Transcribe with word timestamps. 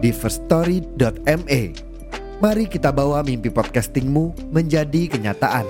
di 0.00 0.10
firststory.me. 0.16 1.62
Mari 2.40 2.64
kita 2.72 2.88
bawa 2.88 3.20
mimpi 3.20 3.52
podcastingmu 3.52 4.48
menjadi 4.48 5.12
kenyataan. 5.12 5.68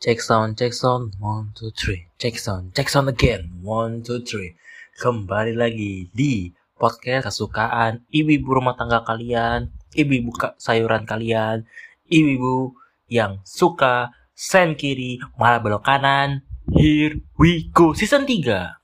Check 0.00 0.24
sound, 0.24 0.56
check 0.56 0.72
sound, 0.72 1.12
one, 1.20 1.52
two, 1.52 1.68
three. 1.76 2.08
Check 2.16 2.40
sound, 2.40 2.72
check 2.72 2.88
sound 2.88 3.12
again, 3.12 3.52
one, 3.60 4.00
two, 4.00 4.24
three. 4.24 4.56
Kembali 5.04 5.52
lagi 5.52 6.08
di 6.16 6.48
podcast 6.80 7.28
kesukaan 7.28 8.08
ibu-ibu 8.08 8.56
rumah 8.56 8.72
tangga 8.72 9.04
kalian, 9.04 9.68
ibu-ibu 9.92 10.32
sayuran 10.56 11.04
kalian, 11.04 11.68
ibu-ibu 12.08 12.72
yang 13.12 13.44
suka 13.44 14.16
sen 14.32 14.80
kiri 14.80 15.20
malah 15.36 15.60
belok 15.60 15.84
kanan. 15.84 16.47
Here 16.68 17.16
we 17.40 17.72
go, 17.72 17.96
season 17.96 18.28
3. 18.28 18.76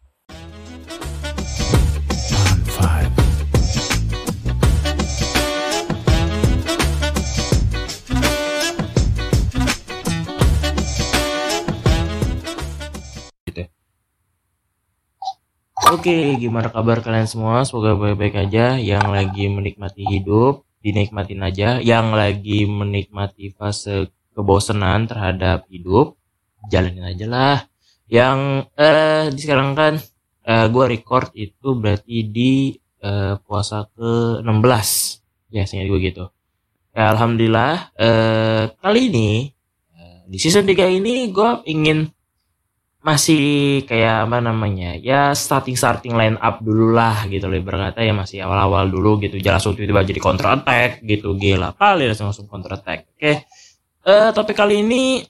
Oke, 15.93 16.41
gimana 16.41 16.73
kabar 16.73 17.05
kalian 17.05 17.29
semua? 17.29 17.69
Semoga 17.69 17.93
baik-baik 18.01 18.49
aja. 18.49 18.81
Yang 18.81 19.07
lagi 19.13 19.45
menikmati 19.53 20.09
hidup, 20.09 20.65
dinikmatin 20.81 21.45
aja. 21.45 21.85
Yang 21.85 22.07
lagi 22.17 22.65
menikmati 22.65 23.53
fase 23.53 24.09
kebosanan 24.33 25.05
terhadap 25.05 25.69
hidup, 25.69 26.17
jalanin 26.73 27.05
aja 27.13 27.29
lah. 27.29 27.74
Yang 28.09 28.69
eh 28.77 29.33
di 29.33 29.41
sekarang 29.41 29.73
kan 29.73 29.95
eh, 30.45 30.67
gue 30.69 30.85
record 30.85 31.33
itu 31.33 31.69
berarti 31.77 32.17
di 32.29 32.77
eh, 33.01 33.35
puasa 33.41 33.89
ke 33.91 34.41
16 34.45 35.55
ya 35.55 35.65
seingat 35.65 35.89
gue 35.89 36.01
gitu. 36.01 36.25
Ya, 36.95 37.11
Alhamdulillah 37.11 37.95
eh, 37.97 38.63
kali 38.79 39.01
ini 39.11 39.31
eh, 39.97 40.19
di 40.29 40.39
season 40.39 40.69
3 40.69 40.91
ini 41.01 41.33
gue 41.33 41.51
ingin 41.71 42.07
masih 43.05 43.85
kayak 43.85 44.25
apa 44.25 44.41
namanya 44.41 44.97
ya 44.97 45.37
starting 45.37 45.77
starting 45.77 46.17
line 46.17 46.41
up 46.41 46.65
dulu 46.65 46.97
lah 46.97 47.29
gitu 47.29 47.53
loh 47.53 47.61
berkata 47.61 48.01
ya 48.01 48.17
masih 48.17 48.41
awal 48.41 48.65
awal 48.65 48.85
dulu 48.89 49.21
gitu. 49.21 49.37
Jangan 49.37 49.61
langsung 49.61 49.77
tiba-tiba 49.77 50.09
jadi 50.09 50.21
counter 50.25 50.49
attack 50.57 51.05
gitu 51.05 51.37
gila 51.37 51.77
kali 51.77 52.09
langsung 52.09 52.33
langsung 52.33 52.49
counter 52.49 52.81
attack. 52.81 53.09
Oke 53.17 53.45
eh 54.05 54.29
topik 54.37 54.57
kali 54.57 54.85
ini 54.85 55.25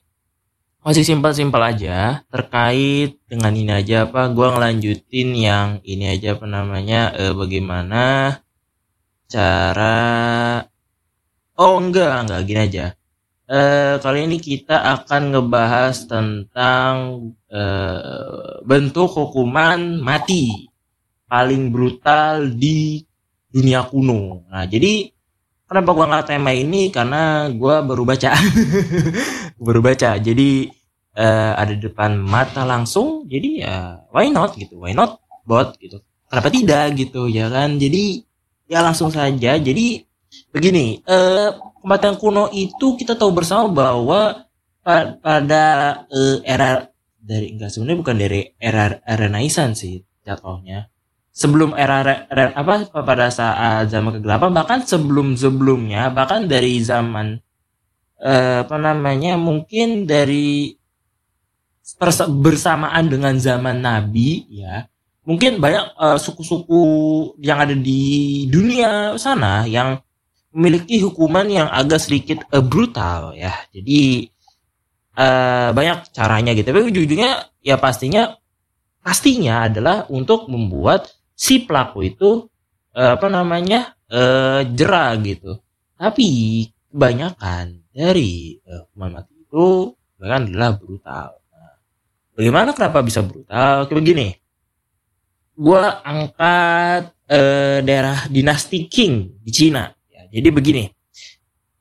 masih 0.85 1.03
simpel 1.03 1.33
simpel 1.33 1.65
aja 1.65 2.23
terkait 2.29 3.17
dengan 3.25 3.53
ini 3.57 3.73
aja 3.73 4.05
apa 4.05 4.29
gua 4.31 4.53
ngelanjutin 4.55 5.33
yang 5.33 5.69
ini 5.83 6.13
aja 6.13 6.37
apa 6.37 6.45
namanya 6.45 7.11
eh, 7.17 7.33
bagaimana 7.33 8.37
cara 9.27 9.97
oh 11.57 11.75
enggak 11.81 12.29
enggak 12.29 12.41
gini 12.45 12.61
aja 12.61 12.87
Eh, 13.45 14.01
kali 14.01 14.25
ini 14.25 14.41
kita 14.41 14.73
akan 14.73 15.37
ngebahas 15.37 16.09
tentang 16.09 17.29
eh, 17.53 18.57
bentuk 18.65 19.13
hukuman 19.13 20.01
mati 20.01 20.73
paling 21.29 21.69
brutal 21.69 22.49
di 22.49 23.05
dunia 23.53 23.85
kuno. 23.85 24.49
Nah, 24.49 24.65
jadi 24.65 25.13
kenapa 25.69 25.93
gua 25.93 26.09
nggak 26.09 26.29
tema 26.33 26.57
ini? 26.57 26.89
Karena 26.89 27.53
gua 27.53 27.85
baru 27.85 28.09
baca, 28.09 28.33
baru 29.59 29.81
baca. 29.85 30.17
Jadi 30.19 30.69
eh, 31.15 31.53
ada 31.55 31.75
depan 31.75 32.19
mata 32.19 32.63
langsung. 32.67 33.27
Jadi 33.29 33.65
ya 33.65 34.05
why 34.15 34.29
not 34.31 34.57
gitu? 34.59 34.83
Why 34.83 34.93
not 34.97 35.21
bot 35.47 35.77
gitu? 35.79 36.01
Kenapa 36.31 36.49
tidak 36.51 36.85
gitu 36.99 37.31
ya 37.31 37.47
kan? 37.53 37.77
Jadi 37.79 38.25
ya 38.67 38.81
langsung 38.83 39.11
saja. 39.13 39.57
Jadi 39.59 40.03
begini. 40.55 41.01
Eh, 41.05 41.49
kematian 41.85 42.17
kuno 42.17 42.49
itu 42.51 42.97
kita 42.97 43.13
tahu 43.15 43.31
bersama 43.37 43.69
bahwa 43.69 44.49
pa- 44.81 45.17
pada 45.21 45.65
eh, 46.09 46.39
era 46.49 46.89
dari 47.25 47.57
enggak 47.57 47.73
sebenarnya 47.73 48.01
bukan 48.01 48.17
dari 48.21 48.41
era, 48.61 49.01
era 49.01 49.17
Renaissance 49.17 49.81
sih 49.81 49.97
jatuhnya 50.25 50.89
sebelum 51.35 51.75
era, 51.75 52.05
re- 52.07 52.25
re- 52.31 52.55
apa 52.55 52.89
pada 53.03 53.27
saat 53.29 53.91
zaman 53.91 54.21
kegelapan 54.21 54.55
bahkan 54.55 54.81
sebelum 54.87 55.35
sebelumnya 55.35 56.09
bahkan 56.15 56.47
dari 56.47 56.79
zaman 56.81 57.43
eh, 58.21 58.63
apa 58.63 58.77
namanya 58.79 59.35
mungkin 59.41 60.07
dari 60.07 60.75
bersamaan 62.41 63.13
dengan 63.13 63.37
zaman 63.37 63.85
Nabi 63.85 64.49
ya 64.49 64.89
mungkin 65.25 65.59
banyak 65.59 65.97
eh, 65.97 66.19
suku-suku 66.21 66.83
yang 67.41 67.59
ada 67.65 67.75
di 67.75 68.45
dunia 68.49 69.17
sana 69.17 69.65
yang 69.65 69.99
memiliki 70.55 71.03
hukuman 71.03 71.45
yang 71.51 71.69
agak 71.69 71.99
sedikit 71.99 72.47
eh, 72.53 72.63
brutal 72.63 73.35
ya. 73.35 73.53
Jadi 73.75 74.31
eh, 75.19 75.69
banyak 75.75 76.15
caranya 76.15 76.53
gitu. 76.55 76.71
Tapi 76.71 76.81
ujung-ujungnya 76.93 77.51
ya 77.65 77.77
pastinya 77.81 78.37
pastinya 79.05 79.67
adalah 79.69 80.07
untuk 80.09 80.47
membuat 80.49 81.11
si 81.35 81.65
pelaku 81.65 82.07
itu 82.07 82.31
eh, 82.95 83.19
apa 83.19 83.27
namanya 83.27 83.99
eh, 84.07 84.63
jerah 84.71 85.17
gitu. 85.25 85.59
Tapi 85.99 86.29
kebanyakan 86.93 87.84
dari 87.95 88.59
eh, 88.59 88.81
hukuman 88.83 89.23
mati 89.23 89.39
itu 89.39 89.95
bahkan 90.19 90.51
adalah 90.51 90.75
brutal. 90.75 91.31
Nah, 91.55 91.75
bagaimana 92.35 92.75
kenapa 92.75 92.99
bisa 93.07 93.23
brutal? 93.23 93.87
Kayak 93.87 93.99
begini. 94.03 94.29
Gua 95.55 96.03
angkat 96.03 97.15
eh, 97.31 97.79
daerah 97.87 98.27
dinasti 98.27 98.91
Qing 98.91 99.39
di 99.39 99.51
Cina. 99.55 99.87
Ya, 100.11 100.27
jadi 100.27 100.51
begini. 100.51 100.85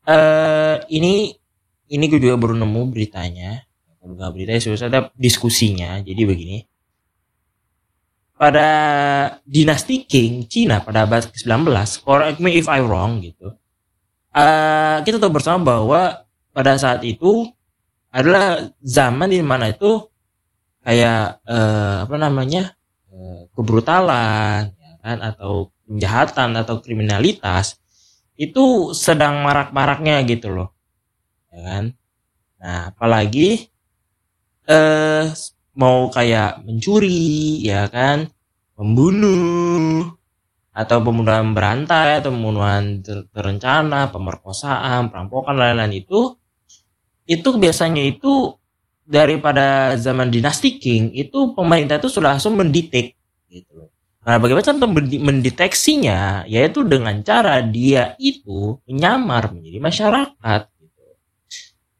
Eh 0.05 0.75
ini 0.93 1.33
ini 1.89 2.03
gue 2.05 2.21
juga 2.21 2.37
baru 2.37 2.53
nemu 2.53 2.93
beritanya. 2.93 3.65
Kalau 3.97 4.13
nggak 4.13 4.31
beritanya 4.37 4.61
sudah 4.61 4.89
ada 4.91 5.01
diskusinya. 5.17 5.97
Jadi 6.05 6.21
begini. 6.29 6.57
Pada 8.37 8.69
dinasti 9.47 10.03
Qing 10.05 10.45
Cina 10.51 10.83
pada 10.83 11.07
abad 11.07 11.31
ke-19, 11.31 11.63
correct 12.03 12.37
me 12.43 12.59
if 12.59 12.67
I 12.67 12.83
wrong 12.83 13.23
gitu. 13.23 13.55
Eh 14.33 14.97
kita 15.05 15.17
tahu 15.21 15.31
bersama 15.37 15.61
bahwa 15.61 16.01
pada 16.53 16.73
saat 16.77 17.01
itu 17.05 17.49
adalah 18.13 18.69
zaman 18.81 19.29
di 19.29 19.41
mana 19.41 19.73
itu 19.73 20.05
kayak 20.85 21.41
eh, 21.47 21.95
apa 22.05 22.15
namanya 22.17 22.73
eh, 23.09 23.49
kebrutalan 23.53 24.73
ya 24.73 24.91
kan 25.01 25.17
atau 25.21 25.73
penjahatan 25.87 26.49
atau 26.59 26.75
kriminalitas 26.81 27.77
itu 28.37 28.91
sedang 28.97 29.45
marak-maraknya 29.45 30.25
gitu 30.25 30.49
loh 30.53 30.69
ya 31.53 31.59
kan. 31.61 31.83
Nah 32.61 32.79
apalagi 32.93 33.69
eh 34.69 35.25
mau 35.77 36.07
kayak 36.13 36.63
mencuri 36.65 37.61
ya 37.65 37.89
kan 37.89 38.29
membunuh 38.77 40.15
atau 40.73 40.97
pembunuhan 41.05 41.53
berantai 41.53 42.19
atau 42.19 42.33
pembunuhan 42.33 43.05
ter- 43.05 43.29
terencana 43.29 44.09
pemerkosaan 44.09 45.13
perampokan 45.13 45.53
lain-lain 45.53 46.01
itu 46.01 46.33
itu 47.29 47.49
biasanya 47.55 48.03
itu 48.03 48.57
daripada 49.05 49.93
zaman 49.95 50.33
dinasti 50.33 50.81
King 50.81 51.13
itu 51.13 51.53
pemerintah 51.53 52.01
itu 52.01 52.09
sudah 52.09 52.35
langsung 52.35 52.57
mendetek 52.57 53.13
gitu 53.47 53.93
Nah, 54.23 54.39
bagaimana 54.39 54.63
cara 54.63 54.79
mendeteksinya? 55.19 56.47
Yaitu 56.47 56.87
dengan 56.87 57.19
cara 57.27 57.59
dia 57.59 58.15
itu 58.15 58.79
menyamar 58.87 59.51
menjadi 59.51 59.83
masyarakat. 59.83 60.61
Gitu. 60.79 61.03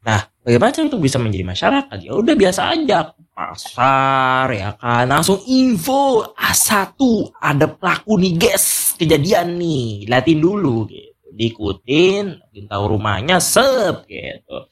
Nah, 0.08 0.31
bagaimana 0.40 0.72
cara 0.72 0.88
untuk 0.88 1.04
bisa 1.04 1.19
menjadi 1.19 1.44
masyarakat? 1.44 1.98
Ya 2.00 2.16
udah 2.16 2.36
biasa 2.40 2.62
aja 2.72 3.12
pasar 3.33 4.45
ya 4.53 4.77
kan, 4.77 5.09
langsung 5.09 5.41
info 5.50 6.21
A1 6.38 6.94
ada 7.41 7.65
pelaku 7.65 8.21
nih 8.21 8.33
guys, 8.38 8.94
kejadian 8.94 9.57
nih, 9.57 10.06
liatin 10.06 10.38
dulu 10.38 10.85
gitu, 10.85 11.27
diikutin, 11.33 12.38
tahu 12.69 12.83
rumahnya 12.94 13.41
sep 13.41 14.06
gitu. 14.06 14.69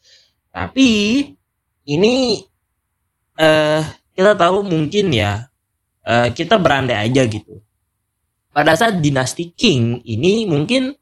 Tapi 0.53 0.89
ini 1.89 2.37
eh 3.41 3.81
kita 4.13 4.37
tahu 4.37 4.61
mungkin 4.61 5.09
ya 5.09 5.49
uh, 6.05 6.29
kita 6.29 6.61
berandai 6.61 7.09
aja 7.09 7.25
gitu. 7.25 7.61
Pada 8.51 8.75
saat 8.77 8.99
dinasti 9.01 9.55
King 9.55 10.05
ini 10.05 10.45
mungkin 10.45 10.93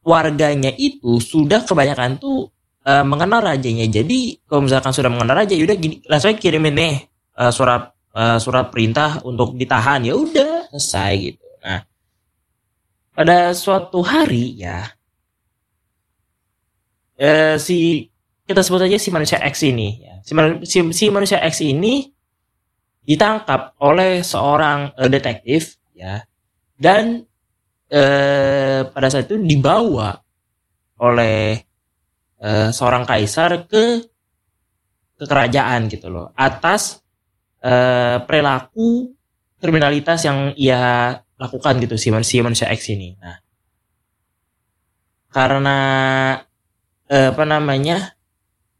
warganya 0.00 0.72
itu 0.80 1.20
sudah 1.20 1.66
kebanyakan 1.66 2.16
tuh 2.16 2.48
uh, 2.90 3.04
mengenal 3.06 3.38
rajanya. 3.38 3.86
Jadi 3.86 4.42
kalau 4.50 4.66
misalkan 4.66 4.90
sudah 4.90 5.10
mengenal 5.12 5.46
raja, 5.46 5.54
yaudah 5.54 5.78
gini, 5.78 6.02
langsung 6.10 6.34
kirimin 6.34 6.74
nih 6.74 6.94
uh, 7.38 7.52
surat 7.54 7.94
uh, 8.18 8.38
surat 8.42 8.74
perintah 8.74 9.22
untuk 9.22 9.54
ditahan. 9.54 10.02
Ya 10.02 10.18
udah 10.18 10.66
selesai 10.74 11.12
gitu. 11.22 11.46
Nah, 11.62 11.86
pada 13.14 13.54
suatu 13.54 14.02
hari 14.02 14.58
ya 14.58 14.90
uh, 17.20 17.56
si 17.60 18.08
kita 18.48 18.66
sebut 18.66 18.88
aja 18.88 18.98
si 18.98 19.14
manusia 19.14 19.38
X 19.44 19.62
ini 19.62 20.02
ya. 20.02 20.14
si, 20.24 20.32
si, 20.66 20.78
si 20.90 21.04
manusia 21.12 21.38
X 21.44 21.62
ini 21.62 22.08
ditangkap 23.04 23.78
oleh 23.84 24.24
seorang 24.24 24.96
uh, 24.96 25.10
detektif 25.10 25.78
ya 25.92 26.24
dan 26.80 27.28
uh, 27.92 28.80
pada 28.88 29.06
saat 29.12 29.28
itu 29.28 29.36
dibawa 29.36 30.16
oleh 31.00 31.69
uh, 32.40 32.68
seorang 32.72 33.04
kaisar 33.04 33.68
ke 33.68 34.04
ke 35.20 35.24
kerajaan 35.28 35.86
gitu 35.92 36.08
loh 36.08 36.32
atas 36.32 37.04
uh, 37.60 38.24
perilaku 38.24 39.12
kriminalitas 39.60 40.24
yang 40.24 40.56
ia 40.56 41.14
lakukan 41.36 41.76
gitu 41.80 42.00
si 42.00 42.08
manusia 42.08 42.40
manusia 42.40 42.68
X 42.72 42.92
ini. 42.92 43.16
Nah 43.20 43.36
karena 45.30 45.78
uh, 47.06 47.28
apa 47.30 47.44
namanya 47.46 48.18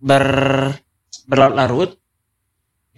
ber 0.01 0.27
berlarut-larut 1.31 1.95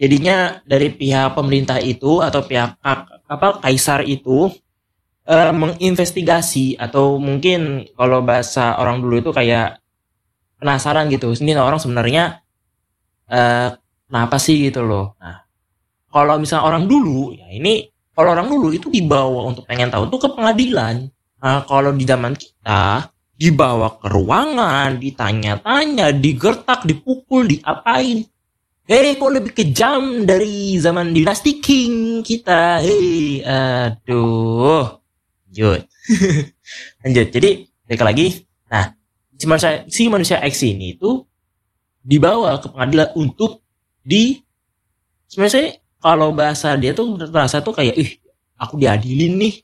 jadinya 0.01 0.63
dari 0.65 0.89
pihak 0.89 1.37
pemerintah 1.37 1.83
itu 1.83 2.25
atau 2.25 2.41
pihak 2.47 2.81
apa 3.29 3.49
kaisar 3.61 4.09
itu 4.09 4.49
uh, 5.29 5.53
menginvestigasi 5.53 6.81
atau 6.81 7.21
mungkin 7.21 7.87
kalau 7.93 8.25
bahasa 8.25 8.81
orang 8.81 9.05
dulu 9.05 9.21
itu 9.21 9.31
kayak 9.35 9.82
penasaran 10.63 11.11
gitu 11.11 11.35
ini 11.43 11.59
orang 11.59 11.83
sebenarnya 11.83 12.39
uh, 13.27 13.75
kenapa 14.07 14.39
sih 14.39 14.71
gitu 14.71 14.87
loh 14.87 15.19
nah 15.19 15.43
kalau 16.07 16.39
misalnya 16.39 16.71
orang 16.71 16.87
dulu 16.87 17.35
ya 17.35 17.51
ini 17.51 17.91
kalau 18.15 18.39
orang 18.39 18.47
dulu 18.47 18.71
itu 18.71 18.87
dibawa 18.87 19.51
untuk 19.51 19.67
pengen 19.67 19.91
tahu 19.91 20.07
tuh 20.07 20.23
ke 20.23 20.29
pengadilan 20.31 21.11
nah 21.43 21.67
kalau 21.67 21.91
di 21.91 22.07
zaman 22.07 22.39
kita 22.39 23.11
dibawa 23.43 23.99
ke 23.99 24.07
ruangan, 24.07 25.03
ditanya-tanya, 25.03 26.15
digertak, 26.15 26.87
dipukul, 26.87 27.51
diapain. 27.51 28.23
Hei, 28.87 29.19
kok 29.19 29.31
lebih 29.35 29.51
kejam 29.51 30.23
dari 30.23 30.79
zaman 30.79 31.11
dinasti 31.11 31.59
King 31.59 32.23
kita. 32.23 32.79
Hei, 32.79 33.43
aduh. 33.43 35.03
Lanjut. 35.51 35.83
Lanjut. 37.03 37.27
Jadi, 37.35 37.51
balik 37.87 38.03
lagi. 38.07 38.27
Nah, 38.71 38.95
si 39.37 39.45
manusia, 39.49 39.85
si 39.89 40.03
manusia 40.09 40.39
X 40.45 40.65
ini 40.65 40.97
itu 40.97 41.25
dibawa 42.03 42.59
ke 42.59 42.69
pengadilan 42.71 43.15
untuk 43.15 43.63
di 44.03 44.43
sebenarnya 45.31 45.79
kalau 46.03 46.35
bahasa 46.35 46.75
dia 46.75 46.91
tuh 46.93 47.15
terasa 47.15 47.63
tuh 47.63 47.73
kayak 47.73 47.95
ih 47.95 48.11
aku 48.59 48.79
diadilin 48.79 49.39
nih. 49.39 49.55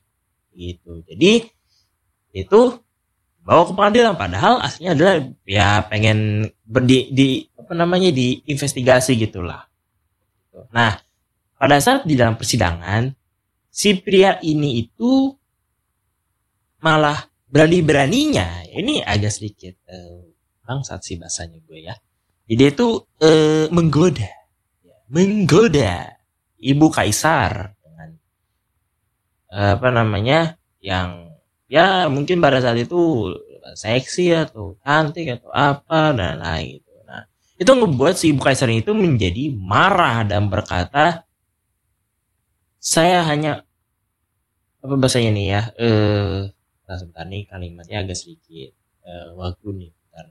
Gitu. 0.59 1.03
Jadi 1.07 1.33
itu 2.35 2.61
bawa 3.43 3.63
ke 3.67 3.73
pengadilan. 3.75 4.15
Padahal 4.15 4.63
aslinya 4.63 4.93
adalah 4.95 5.15
ya 5.47 5.83
pengen 5.87 6.49
berdi 6.67 7.11
di 7.11 7.29
apa 7.59 7.73
namanya 7.75 8.11
di 8.15 8.43
investigasi 8.47 9.19
gitulah. 9.19 9.67
Nah, 10.75 10.99
pada 11.59 11.79
saat 11.79 12.07
di 12.07 12.19
dalam 12.19 12.35
persidangan 12.35 13.15
si 13.71 13.95
pria 13.99 14.43
ini 14.43 14.83
itu 14.83 15.31
malah 16.83 17.19
berani-beraninya 17.49 18.69
ini 18.73 19.01
agak 19.01 19.33
sedikit 19.33 19.75
uh, 19.89 20.25
bangsat 20.65 21.01
sih 21.05 21.17
bahasanya 21.17 21.59
gue 21.65 21.81
ya. 21.85 21.95
Jadi 22.49 22.63
itu 22.65 22.87
uh, 23.25 23.67
menggoda 23.73 24.29
menggoda 25.09 26.21
ibu 26.61 26.87
kaisar 26.93 27.73
dengan 27.81 28.11
uh, 29.53 29.81
apa 29.81 29.89
namanya 29.89 30.61
yang 30.85 31.33
ya 31.69 32.09
mungkin 32.13 32.41
pada 32.41 32.61
saat 32.61 32.81
itu 32.81 33.33
seksi 33.77 34.33
atau 34.33 34.81
cantik 34.81 35.41
atau 35.41 35.51
apa 35.53 36.17
dan 36.17 36.41
lain 36.41 36.81
gitu. 36.81 36.93
Nah, 37.05 37.29
itu 37.61 37.73
membuat 37.77 38.17
si 38.17 38.33
ibu 38.33 38.41
kaisar 38.41 38.71
itu 38.73 38.93
menjadi 38.97 39.53
marah 39.53 40.25
dan 40.25 40.49
berkata, 40.49 41.29
saya 42.81 43.25
hanya 43.29 43.65
apa 44.81 44.95
bahasanya 44.95 45.31
nih 45.35 45.47
ya? 45.53 45.63
Eh, 45.77 46.39
nah 46.89 46.97
sebentar 46.97 47.29
nih 47.29 47.45
kalimatnya 47.45 48.01
agak 48.01 48.17
sedikit 48.17 48.73
waktu 49.37 49.69
nih. 49.77 49.91
Bentar. 49.93 50.27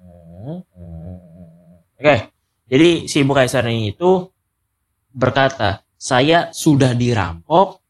Hmm, 0.00 0.58
hmm. 0.64 1.16
Oke, 1.98 2.04
okay. 2.04 2.18
jadi 2.70 2.88
si 3.04 3.20
ibu 3.20 3.36
kaisar 3.36 3.66
ini 3.68 3.92
itu 3.92 4.30
berkata, 5.12 5.82
saya 5.98 6.54
sudah 6.54 6.94
dirampok 6.94 7.82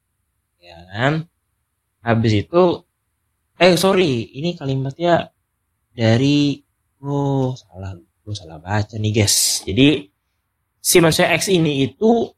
ya 0.64 0.80
kan 0.88 1.28
habis 2.00 2.32
itu 2.48 2.62
eh 3.60 3.76
sorry 3.76 4.32
ini 4.32 4.56
kalimatnya 4.56 5.28
dari 5.92 6.56
oh 7.04 7.52
salah 7.52 7.92
gue 7.98 8.34
salah 8.34 8.56
baca 8.56 8.96
nih 8.96 9.12
guys 9.12 9.60
jadi 9.68 10.08
si 10.80 10.96
manusia 11.04 11.28
X 11.36 11.52
ini 11.52 11.84
itu 11.84 12.32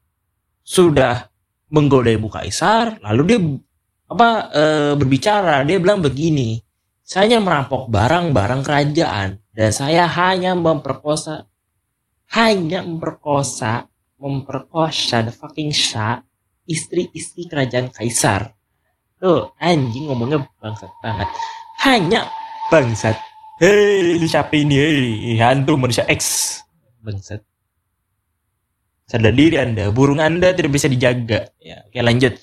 sudah 0.59 1.31
menggoda 1.71 2.11
ibu 2.11 2.27
kaisar 2.27 2.99
lalu 2.99 3.21
dia 3.23 3.39
apa 4.11 4.29
e, 4.51 4.63
berbicara 4.99 5.63
dia 5.63 5.79
bilang 5.79 6.03
begini 6.03 6.59
saya 7.01 7.39
merampok 7.39 7.87
barang-barang 7.87 8.61
kerajaan 8.63 9.39
dan 9.55 9.69
saya 9.71 10.07
hanya 10.07 10.51
memperkosa 10.55 11.47
hanya 12.35 12.83
memperkosa 12.83 13.87
memperkosa 14.21 15.25
the 15.25 15.33
fucking 15.33 15.71
shah 15.73 16.21
istri-istri 16.69 17.49
kerajaan 17.49 17.89
kaisar. 17.89 18.53
Tuh, 19.19 19.53
anjing 19.59 20.09
ngomongnya 20.09 20.41
bangsat 20.57 20.89
banget. 21.03 21.27
Hanya 21.85 22.25
bangsat. 22.71 23.17
Hei, 23.61 24.17
lu 24.17 24.25
siapa 24.25 24.53
ini? 24.57 24.75
Hei, 24.77 25.37
hantu 25.37 25.77
manusia 25.77 26.05
X. 26.09 26.57
Bangsat. 27.01 27.45
Sadar 29.05 29.35
diri 29.35 29.59
Anda, 29.59 29.91
burung 29.91 30.23
Anda 30.23 30.55
tidak 30.55 30.73
bisa 30.73 30.87
dijaga. 30.87 31.51
Ya, 31.61 31.85
oke 31.85 31.99
lanjut. 32.01 32.33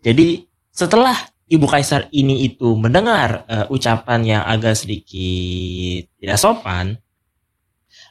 Jadi, 0.00 0.46
setelah 0.72 1.14
Ibu 1.52 1.68
Kaisar 1.68 2.08
ini 2.16 2.48
itu 2.48 2.72
mendengar 2.80 3.44
uh, 3.44 3.66
ucapan 3.68 4.24
yang 4.24 4.42
agak 4.48 4.72
sedikit 4.72 6.08
tidak 6.16 6.40
sopan, 6.40 6.96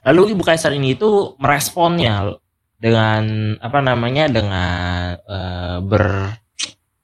lalu 0.05 0.37
Ibu 0.37 0.45
Kaisar 0.45 0.77
ini 0.77 0.93
itu 0.93 1.33
meresponnya 1.41 2.37
dengan 2.77 3.57
apa 3.57 3.81
namanya 3.81 4.29
dengan 4.29 5.17
uh, 5.25 5.77
ber 5.81 6.37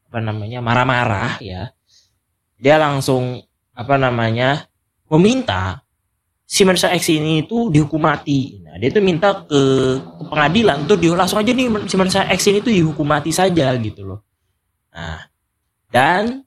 apa 0.07 0.19
namanya 0.21 0.61
marah-marah 0.61 1.41
ya. 1.41 1.73
Dia 2.61 2.77
langsung 2.77 3.41
apa 3.73 3.97
namanya 3.97 4.69
meminta 5.09 5.81
si 6.45 6.65
manusia 6.65 6.93
X 6.93 7.09
ini 7.13 7.45
itu 7.45 7.73
dihukum 7.73 8.01
mati. 8.01 8.61
Nah 8.61 8.77
dia 8.77 8.89
itu 8.93 9.01
minta 9.01 9.45
ke, 9.45 9.61
ke 10.01 10.23
pengadilan 10.25 10.85
tuh 10.85 10.97
dia 11.01 11.13
langsung 11.17 11.41
aja 11.41 11.49
nih 11.49 11.89
si 11.89 11.95
manusia 11.97 12.29
X 12.29 12.45
ini 12.49 12.61
tuh 12.61 12.73
dihukum 12.73 13.05
mati 13.05 13.29
saja 13.29 13.73
gitu 13.77 14.05
loh. 14.05 14.21
Nah 14.93 15.21
dan 15.91 16.43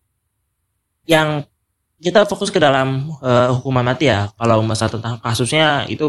yang 1.09 1.45
kita 2.01 2.25
fokus 2.25 2.49
ke 2.49 2.57
dalam 2.57 3.13
uh, 3.21 3.53
hukuman 3.61 3.85
mati 3.85 4.09
ya. 4.09 4.33
Kalau 4.41 4.65
masalah 4.65 4.97
tentang 4.97 5.15
kasusnya 5.21 5.85
itu 5.85 6.09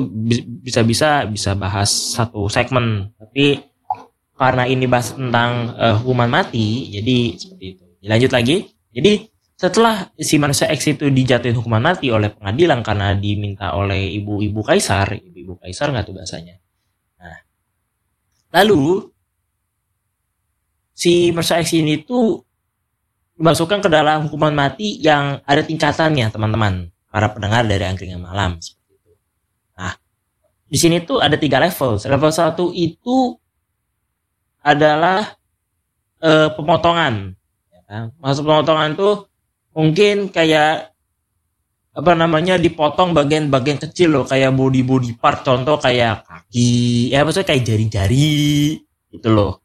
bisa-bisa 0.63 1.27
bisa 1.27 1.51
bahas 1.51 1.91
satu 1.91 2.47
segmen. 2.47 3.11
Tapi 3.19 3.59
karena 4.39 4.63
ini 4.65 4.87
bahas 4.87 5.11
tentang 5.11 5.75
uh, 5.75 5.99
hukuman 5.99 6.31
mati, 6.31 6.89
jadi 6.95 7.17
seperti 7.35 7.65
itu. 7.75 7.85
Lanjut 8.07 8.31
lagi. 8.31 8.71
Jadi 8.95 9.27
setelah 9.59 10.09
si 10.17 10.41
manusia 10.41 10.71
X 10.73 10.95
itu 10.95 11.11
dijatuhin 11.11 11.59
hukuman 11.59 11.83
mati 11.83 12.09
oleh 12.09 12.33
pengadilan 12.33 12.81
karena 12.81 13.13
diminta 13.13 13.75
oleh 13.77 14.15
ibu-ibu 14.17 14.63
kaisar, 14.65 15.11
ibu-ibu 15.13 15.59
kaisar 15.59 15.91
nggak 15.91 16.07
tuh 16.07 16.15
bahasanya. 16.17 16.55
Nah, 17.21 17.37
lalu 18.57 19.05
si 20.95 21.29
manusia 21.35 21.61
X 21.61 21.77
ini 21.77 22.01
tuh 22.01 22.41
dimasukkan 23.41 23.81
ke 23.81 23.89
dalam 23.89 24.29
hukuman 24.29 24.53
mati 24.53 25.01
yang 25.01 25.41
ada 25.49 25.65
tingkatannya 25.65 26.29
teman-teman 26.29 26.93
para 27.09 27.25
pendengar 27.33 27.65
dari 27.65 27.81
angkringan 27.81 28.21
malam 28.21 28.61
seperti 28.61 29.01
itu. 29.01 29.11
Nah, 29.73 29.97
di 30.69 30.77
sini 30.77 31.01
tuh 31.01 31.17
ada 31.17 31.33
tiga 31.41 31.57
level. 31.57 31.97
Level 31.97 32.29
satu 32.31 32.69
itu 32.69 33.33
adalah 34.61 35.33
uh, 36.21 36.53
pemotongan. 36.53 37.33
Ya 37.73 37.81
kan? 37.89 38.03
Maksud 38.21 38.45
pemotongan 38.45 38.93
tuh 38.93 39.25
mungkin 39.73 40.29
kayak 40.29 40.93
apa 41.91 42.11
namanya 42.13 42.61
dipotong 42.61 43.11
bagian-bagian 43.11 43.81
kecil 43.81 44.15
loh 44.15 44.23
kayak 44.23 44.55
body 44.55 44.79
body 44.85 45.11
part 45.19 45.43
contoh 45.43 45.75
kayak 45.75 46.23
kaki 46.23 47.11
ya 47.11 47.27
maksudnya 47.27 47.51
kayak 47.51 47.67
jari-jari 47.67 48.79
itu 49.11 49.27
loh 49.27 49.59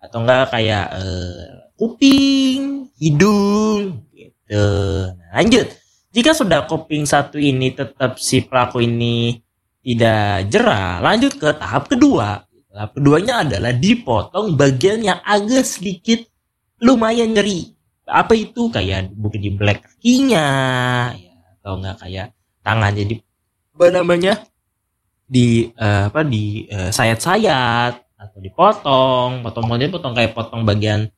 atau 0.00 0.24
enggak 0.24 0.56
kayak 0.56 0.88
uh, 0.96 1.65
kuping 1.76 2.88
hidung 2.96 4.02
gitu. 4.12 4.66
Nah, 5.12 5.30
lanjut. 5.40 5.68
Jika 6.16 6.32
sudah 6.32 6.64
kuping 6.64 7.04
satu 7.04 7.36
ini 7.36 7.76
tetap 7.76 8.16
si 8.16 8.40
pelaku 8.40 8.80
ini 8.80 9.36
tidak 9.84 10.48
jerah 10.48 11.04
lanjut 11.04 11.36
ke 11.36 11.52
tahap 11.52 11.92
kedua. 11.92 12.40
Tahap 12.72 12.90
keduanya 12.96 13.44
adalah 13.44 13.76
dipotong 13.76 14.56
bagian 14.56 15.04
yang 15.04 15.20
agak 15.20 15.68
sedikit 15.68 16.24
lumayan 16.80 17.36
nyeri. 17.36 17.76
Apa 18.08 18.32
itu? 18.32 18.72
Kayak 18.72 19.12
mungkin 19.12 19.40
di 19.44 19.52
black 19.52 19.84
kakinya 19.84 20.46
ya 21.12 21.36
atau 21.60 21.76
enggak 21.82 21.96
kayak 22.00 22.26
tangan 22.64 22.92
jadi 22.96 23.14
apa 23.76 23.86
namanya? 23.92 24.32
Di 25.26 25.68
uh, 25.76 26.08
apa 26.08 26.24
di 26.24 26.64
uh, 26.72 26.88
sayat-sayat 26.88 27.92
atau 28.16 28.38
dipotong 28.40 29.44
potong 29.44 29.66
potong 29.68 29.92
potong 29.92 30.14
kayak 30.16 30.32
potong 30.32 30.62
bagian 30.64 31.12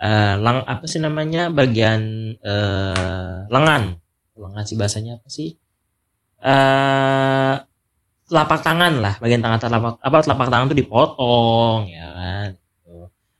uh, 0.00 0.34
lang 0.40 0.64
apa 0.64 0.84
sih 0.88 0.98
namanya? 0.98 1.52
Bagian 1.52 2.00
uh, 2.40 3.46
lengan. 3.52 4.00
Lengan 4.34 4.64
sih 4.64 4.76
bahasanya 4.80 5.20
apa 5.20 5.28
sih? 5.28 5.54
Uh, 6.40 7.60
telapak 8.30 8.64
tangan 8.64 9.02
lah. 9.02 9.14
Bagian 9.20 9.44
tangan 9.44 9.60
telapak 9.60 9.94
apa 10.00 10.16
telapak 10.24 10.48
tangan 10.48 10.66
itu 10.72 10.78
dipotong 10.80 11.90
ya 11.92 12.06
kan? 12.16 12.48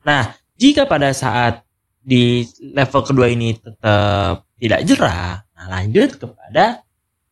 Nah 0.05 0.23
jika 0.59 0.85
pada 0.85 1.09
saat 1.15 1.65
di 2.01 2.45
level 2.73 3.01
kedua 3.05 3.29
ini 3.29 3.53
tetap 3.57 4.45
tidak 4.57 4.81
jerah, 4.85 5.41
nah 5.57 5.65
lanjut 5.69 6.17
kepada 6.17 6.85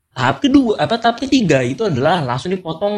tahap 0.09 0.41
kedua 0.41 0.81
apa 0.81 0.97
tahap 0.97 1.21
ketiga 1.21 1.61
itu 1.61 1.85
adalah 1.85 2.25
langsung 2.25 2.53
dipotong 2.53 2.95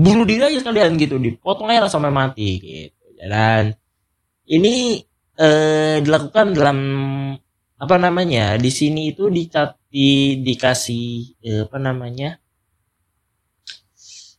bunuh 0.00 0.24
diri 0.24 0.48
aja 0.48 0.58
sekalian 0.64 0.96
gitu. 0.96 1.20
Dipotong 1.20 1.68
aja 1.68 1.88
sampai 1.88 2.12
mati 2.12 2.48
gitu. 2.60 3.04
Dan 3.20 3.76
ini 4.48 5.04
eh, 5.42 5.96
dilakukan 6.04 6.54
dalam 6.54 6.78
apa 7.82 7.96
namanya 7.98 8.54
di 8.62 8.70
sini 8.70 9.10
itu 9.10 9.26
dicat 9.26 9.74
di 9.90 10.38
dikasih 10.46 11.06
eh, 11.42 11.60
apa 11.66 11.78
namanya 11.82 12.38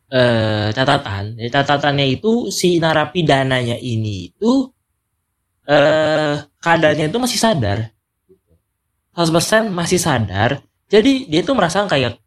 eh, 0.08 0.68
catatan. 0.72 1.36
Catatannya 1.52 2.06
itu 2.08 2.48
si 2.54 2.80
narapidananya 2.80 3.76
ini 3.76 4.32
itu 4.32 4.72
eh, 5.68 6.36
keadaannya 6.64 7.06
itu 7.12 7.20
masih 7.20 7.40
sadar. 7.40 7.80
100% 9.14 9.70
masih 9.70 10.00
sadar. 10.02 10.64
Jadi 10.90 11.30
dia 11.30 11.42
tuh 11.46 11.54
merasa 11.58 11.86
kayak 11.86 12.18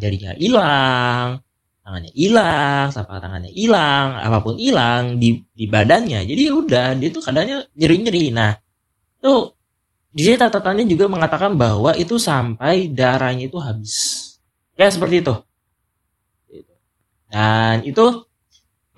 jarinya 0.00 0.32
hilang 0.36 1.40
tangannya 1.82 2.10
hilang 2.14 2.94
telapak 2.94 3.18
tangannya 3.18 3.50
hilang 3.50 4.14
apa 4.18 4.38
pun 4.40 4.54
hilang 4.56 5.18
di 5.18 5.42
di 5.52 5.66
badannya. 5.66 6.22
Jadi 6.24 6.40
ya 6.46 6.52
udah 6.54 6.86
dia 6.96 7.08
tuh 7.10 7.22
keadaannya 7.22 7.74
nyeri 7.74 7.96
nyeri 8.06 8.24
nah 8.30 8.54
tuh 9.22 9.54
di 10.12 10.28
sini 10.28 10.36
catatannya 10.36 10.84
juga 10.84 11.08
mengatakan 11.08 11.56
bahwa 11.56 11.96
itu 11.96 12.20
sampai 12.20 12.92
darahnya 12.92 13.48
itu 13.48 13.56
habis. 13.56 13.94
Ya 14.76 14.92
seperti 14.92 15.24
itu. 15.24 15.34
Dan 17.32 17.80
itu 17.88 18.28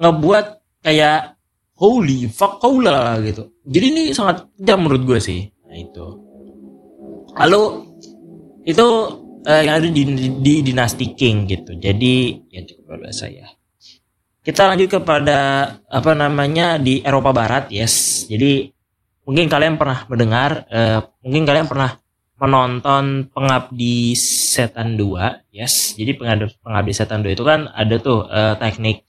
ngebuat 0.02 0.46
kayak 0.82 1.38
holy 1.78 2.26
fuck 2.26 2.58
lah 2.82 3.22
gitu. 3.22 3.46
Jadi 3.62 3.86
ini 3.94 4.02
sangat 4.10 4.50
jam 4.58 4.82
menurut 4.82 5.06
gue 5.06 5.18
sih. 5.22 5.46
Nah 5.70 5.78
itu. 5.78 6.06
Lalu 7.38 7.62
itu 8.66 8.86
uh, 9.44 9.62
yang 9.62 9.80
ada 9.80 9.88
di, 9.88 10.02
di, 10.04 10.26
di 10.40 10.54
Dynasty 10.64 11.12
King 11.12 11.46
gitu. 11.46 11.76
Jadi 11.76 12.44
ya 12.50 12.64
cukup 12.64 12.84
luar 12.96 12.98
biasa 13.08 13.24
ya. 13.30 13.46
Kita 14.44 14.68
lanjut 14.68 15.00
kepada 15.00 15.38
apa 15.88 16.12
namanya 16.12 16.76
di 16.76 17.00
Eropa 17.00 17.32
Barat 17.32 17.72
yes. 17.72 18.26
Jadi 18.28 18.68
mungkin 19.24 19.48
kalian 19.48 19.80
pernah 19.80 20.04
mendengar 20.08 20.68
uh, 20.68 21.00
mungkin 21.24 21.48
kalian 21.48 21.68
pernah 21.68 21.96
menonton 22.34 23.30
Pengabdi 23.30 24.12
Setan 24.18 25.00
2 25.00 25.54
yes. 25.54 25.96
Jadi 25.96 26.12
Pengabdi, 26.18 26.52
Pengabdi 26.60 26.92
Setan 26.92 27.24
2 27.24 27.32
itu 27.32 27.44
kan 27.44 27.72
ada 27.72 27.96
tuh 27.96 28.28
uh, 28.28 28.58
teknik 28.60 29.04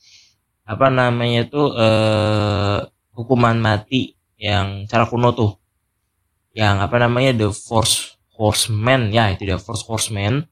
apa 0.66 0.90
namanya 0.90 1.46
itu 1.46 1.62
eh, 1.78 2.78
hukuman 3.14 3.56
mati 3.62 4.18
yang 4.36 4.90
cara 4.90 5.06
kuno 5.06 5.30
tuh. 5.32 5.52
Yang 6.58 6.76
apa 6.90 6.96
namanya 7.06 7.32
the 7.38 7.50
force 7.54 8.15
horseman 8.36 9.12
ya 9.12 9.32
itu 9.32 9.48
the 9.48 9.58
force 9.58 9.84
horseman 9.88 10.46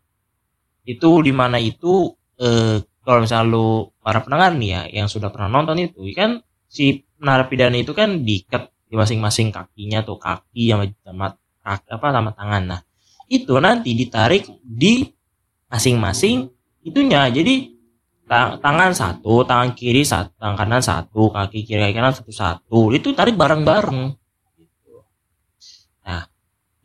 itu 0.83 1.09
di 1.23 1.31
mana 1.31 1.59
itu 1.59 2.11
eh, 2.39 2.83
kalau 3.03 3.19
misalnya 3.23 3.47
lu 3.51 3.91
para 3.99 4.23
pendengar 4.23 4.55
nih 4.55 4.69
ya 4.69 4.81
yang 5.03 5.07
sudah 5.11 5.31
pernah 5.31 5.51
nonton 5.51 5.79
itu 5.79 5.99
kan 6.15 6.39
si 6.67 7.03
narapidana 7.19 7.75
itu 7.79 7.91
kan 7.91 8.23
diikat 8.23 8.71
di 8.87 8.95
masing-masing 8.95 9.51
kakinya 9.51 10.03
tuh 10.03 10.19
kaki 10.19 10.71
sama 10.71 10.85
sama 11.03 11.27
kaki, 11.63 11.87
apa 11.91 12.07
sama 12.11 12.31
tangan 12.35 12.63
nah 12.63 12.81
itu 13.27 13.55
nanti 13.59 13.95
ditarik 13.95 14.47
di 14.63 15.07
masing-masing 15.71 16.51
itunya 16.83 17.31
jadi 17.31 17.73
tangan 18.59 18.91
satu, 18.95 19.43
tangan 19.43 19.75
kiri 19.75 20.01
satu, 20.01 20.33
tangan 20.39 20.57
kanan 20.57 20.81
satu, 20.81 21.29
kaki 21.29 21.67
kiri 21.67 21.79
kaki 21.85 21.95
kanan 21.95 22.13
satu 22.15 22.31
satu. 22.33 22.79
Itu 22.95 23.13
tarik 23.13 23.35
bareng-bareng. 23.37 24.01
Nah, 26.03 26.23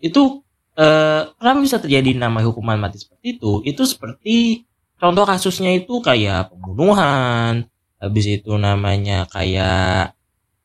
itu 0.03 0.43
eh, 0.79 1.23
kenapa 1.37 1.59
bisa 1.59 1.77
terjadi 1.83 2.15
nama 2.15 2.39
hukuman 2.47 2.79
mati 2.79 3.03
seperti 3.03 3.37
itu? 3.39 3.53
Itu 3.67 3.83
seperti 3.83 4.65
contoh 4.99 5.27
kasusnya 5.27 5.75
itu 5.75 5.99
kayak 5.99 6.55
pembunuhan, 6.55 7.67
habis 7.99 8.27
itu 8.31 8.55
namanya 8.55 9.27
kayak 9.27 10.15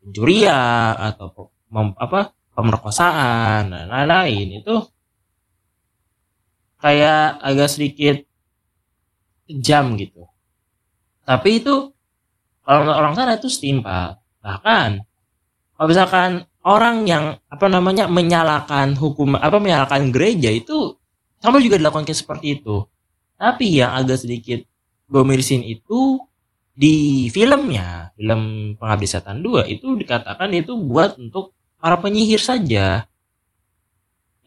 pencurian 0.02 0.94
atau 0.94 1.50
mem, 1.74 1.98
apa 1.98 2.32
pemerkosaan 2.54 3.74
dan 3.74 3.86
lain-lain. 3.90 4.62
Itu 4.62 4.86
kayak 6.78 7.42
agak 7.42 7.70
sedikit 7.74 8.18
kejam 9.50 9.98
gitu. 9.98 10.30
Tapi 11.24 11.64
itu 11.64 11.96
kalau 12.64 12.92
orang 12.92 13.16
sana 13.16 13.40
itu 13.40 13.50
setimpal. 13.50 14.20
Bahkan 14.44 14.90
kalau 15.76 15.88
misalkan 15.88 16.32
orang 16.64 17.06
yang 17.08 17.38
apa 17.52 17.68
namanya 17.68 18.08
menyalakan 18.08 18.96
hukum 18.96 19.36
apa 19.36 19.60
menyalakan 19.60 20.10
gereja 20.10 20.50
itu 20.50 20.96
sama 21.44 21.60
juga 21.60 21.76
dilakukan 21.76 22.08
seperti 22.16 22.60
itu. 22.60 22.88
Tapi 23.36 23.84
yang 23.84 23.92
agak 24.00 24.24
sedikit 24.24 24.64
gomirisin 25.12 25.62
itu 25.68 26.24
di 26.74 27.28
filmnya 27.30 28.16
film 28.18 28.74
pengabdi 28.80 29.06
setan 29.06 29.46
2 29.46 29.70
itu 29.70 29.94
dikatakan 29.94 30.50
itu 30.56 30.74
buat 30.80 31.20
untuk 31.20 31.54
para 31.78 32.00
penyihir 32.00 32.40
saja. 32.40 33.06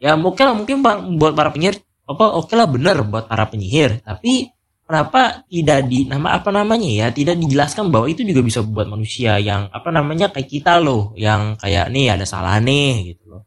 Ya 0.01 0.13
mungkin 0.17 0.65
mungkin 0.65 0.81
buat 1.21 1.37
para 1.37 1.53
penyihir 1.53 1.79
apa 2.07 2.25
oke 2.39 2.53
lah 2.57 2.65
bener 2.65 3.03
buat 3.05 3.27
para 3.29 3.45
penyihir 3.51 3.99
tapi 4.01 4.49
kenapa 4.87 5.43
tidak 5.51 5.83
di 5.91 6.07
nama 6.07 6.39
apa 6.39 6.49
namanya 6.49 6.87
ya 6.87 7.07
tidak 7.11 7.35
dijelaskan 7.35 7.91
bahwa 7.91 8.07
itu 8.07 8.23
juga 8.23 8.39
bisa 8.39 8.63
buat 8.63 8.87
manusia 8.87 9.35
yang 9.37 9.67
apa 9.67 9.91
namanya 9.91 10.31
kayak 10.31 10.47
kita 10.47 10.79
loh 10.79 11.11
yang 11.19 11.59
kayak 11.59 11.91
nih 11.91 12.15
ada 12.15 12.23
salah 12.23 12.55
nih 12.63 13.13
gitu 13.13 13.35
loh. 13.35 13.43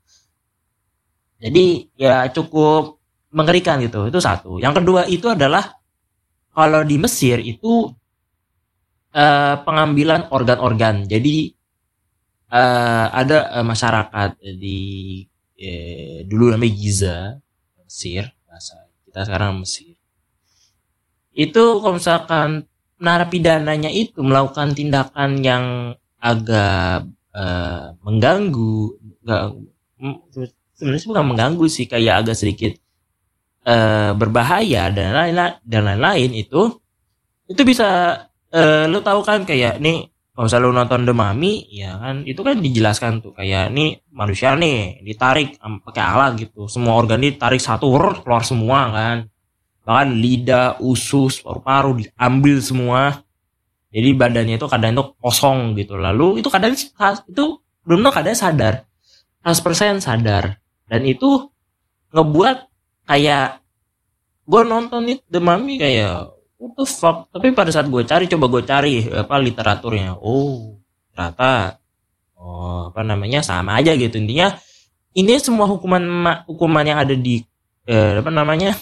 Jadi 1.41 1.89
ya 1.97 2.29
cukup 2.29 3.01
mengerikan 3.33 3.81
gitu 3.81 4.13
itu 4.13 4.21
satu. 4.21 4.61
Yang 4.61 4.85
kedua 4.85 5.09
itu 5.09 5.33
adalah 5.33 5.81
kalau 6.53 6.85
di 6.85 7.01
Mesir 7.01 7.41
itu 7.41 7.89
uh, 9.17 9.55
pengambilan 9.65 10.29
organ-organ. 10.29 11.09
Jadi 11.09 11.49
uh, 12.53 13.07
ada 13.17 13.49
uh, 13.57 13.65
masyarakat 13.65 14.37
di 14.61 15.25
uh, 15.57 16.19
dulu 16.29 16.53
namanya 16.53 16.73
Giza 16.77 17.17
Mesir 17.81 18.29
bahasa 18.45 18.77
kita 19.09 19.25
sekarang 19.25 19.65
Mesir 19.65 19.90
itu 21.41 21.81
kalau 21.81 21.97
misalkan 21.97 22.69
narapidananya 23.01 23.89
itu 23.89 24.21
melakukan 24.21 24.77
tindakan 24.77 25.41
yang 25.41 25.65
agak 26.21 27.09
uh, 27.33 27.97
mengganggu 28.05 29.01
sebenarnya 30.77 31.09
bukan 31.09 31.27
mengganggu 31.33 31.67
sih 31.73 31.89
kayak 31.89 32.29
agak 32.29 32.37
sedikit 32.37 32.77
uh, 33.65 34.13
berbahaya 34.13 34.93
dan 34.93 35.17
lain-lain 35.17 35.55
dan 35.65 35.83
lain-lain 35.89 36.31
itu 36.37 36.77
itu 37.49 37.63
bisa 37.65 38.21
uh, 38.53 38.85
lo 38.85 39.01
tahu 39.01 39.25
kan 39.25 39.49
kayak 39.49 39.81
nih 39.81 40.13
kalau 40.37 40.45
misalnya 40.45 40.67
lo 40.69 40.73
nonton 40.77 41.09
The 41.09 41.15
Mummy 41.17 41.73
ya 41.73 41.97
kan 41.97 42.17
itu 42.29 42.41
kan 42.45 42.61
dijelaskan 42.61 43.25
tuh 43.25 43.33
kayak 43.33 43.73
nih 43.73 43.97
manusia 44.13 44.53
nih 44.61 45.01
ditarik 45.01 45.57
pakai 45.57 46.05
alat 46.05 46.33
gitu 46.37 46.69
semua 46.69 47.01
organ 47.01 47.25
ditarik 47.25 47.65
satu 47.65 47.89
keluar 48.21 48.45
semua 48.45 48.93
kan 48.93 49.17
bahkan 49.91 50.15
lidah 50.15 50.79
usus 50.79 51.43
paru-paru 51.43 52.07
diambil 52.07 52.63
semua. 52.63 53.27
Jadi 53.91 54.15
badannya 54.15 54.55
itu 54.55 54.71
kadang 54.71 54.95
itu 54.95 55.05
kosong 55.19 55.75
gitu. 55.75 55.99
Lalu 55.99 56.39
itu 56.39 56.47
kadang 56.47 56.79
itu 56.79 57.45
belum 57.83 58.07
tahu 58.07 58.15
kadang 58.23 58.39
sadar. 58.39 58.87
100% 59.43 59.99
sadar. 59.99 60.63
Dan 60.87 61.03
itu 61.11 61.51
ngebuat 62.15 62.71
kayak 63.11 63.59
gue 64.47 64.63
nonton 64.63 65.11
itu 65.11 65.27
The 65.27 65.43
Mummy 65.43 65.83
kayak 65.83 66.39
what 66.55 66.79
the 66.79 66.87
fuck? 66.87 67.27
Tapi 67.35 67.51
pada 67.51 67.75
saat 67.75 67.91
gue 67.91 68.07
cari 68.07 68.31
coba 68.31 68.47
gue 68.47 68.63
cari 68.63 69.11
apa 69.11 69.43
literaturnya. 69.43 70.23
Oh 70.23 70.79
ternyata 71.11 71.83
oh 72.39 72.95
apa 72.95 73.03
namanya 73.03 73.43
sama 73.43 73.75
aja 73.75 73.99
gitu. 73.99 74.23
Intinya 74.23 74.55
ini 75.19 75.35
semua 75.43 75.67
hukuman 75.67 75.99
hukuman 76.47 76.87
yang 76.87 77.03
ada 77.03 77.19
di 77.19 77.43
eh, 77.91 78.23
apa 78.23 78.31
namanya 78.31 78.79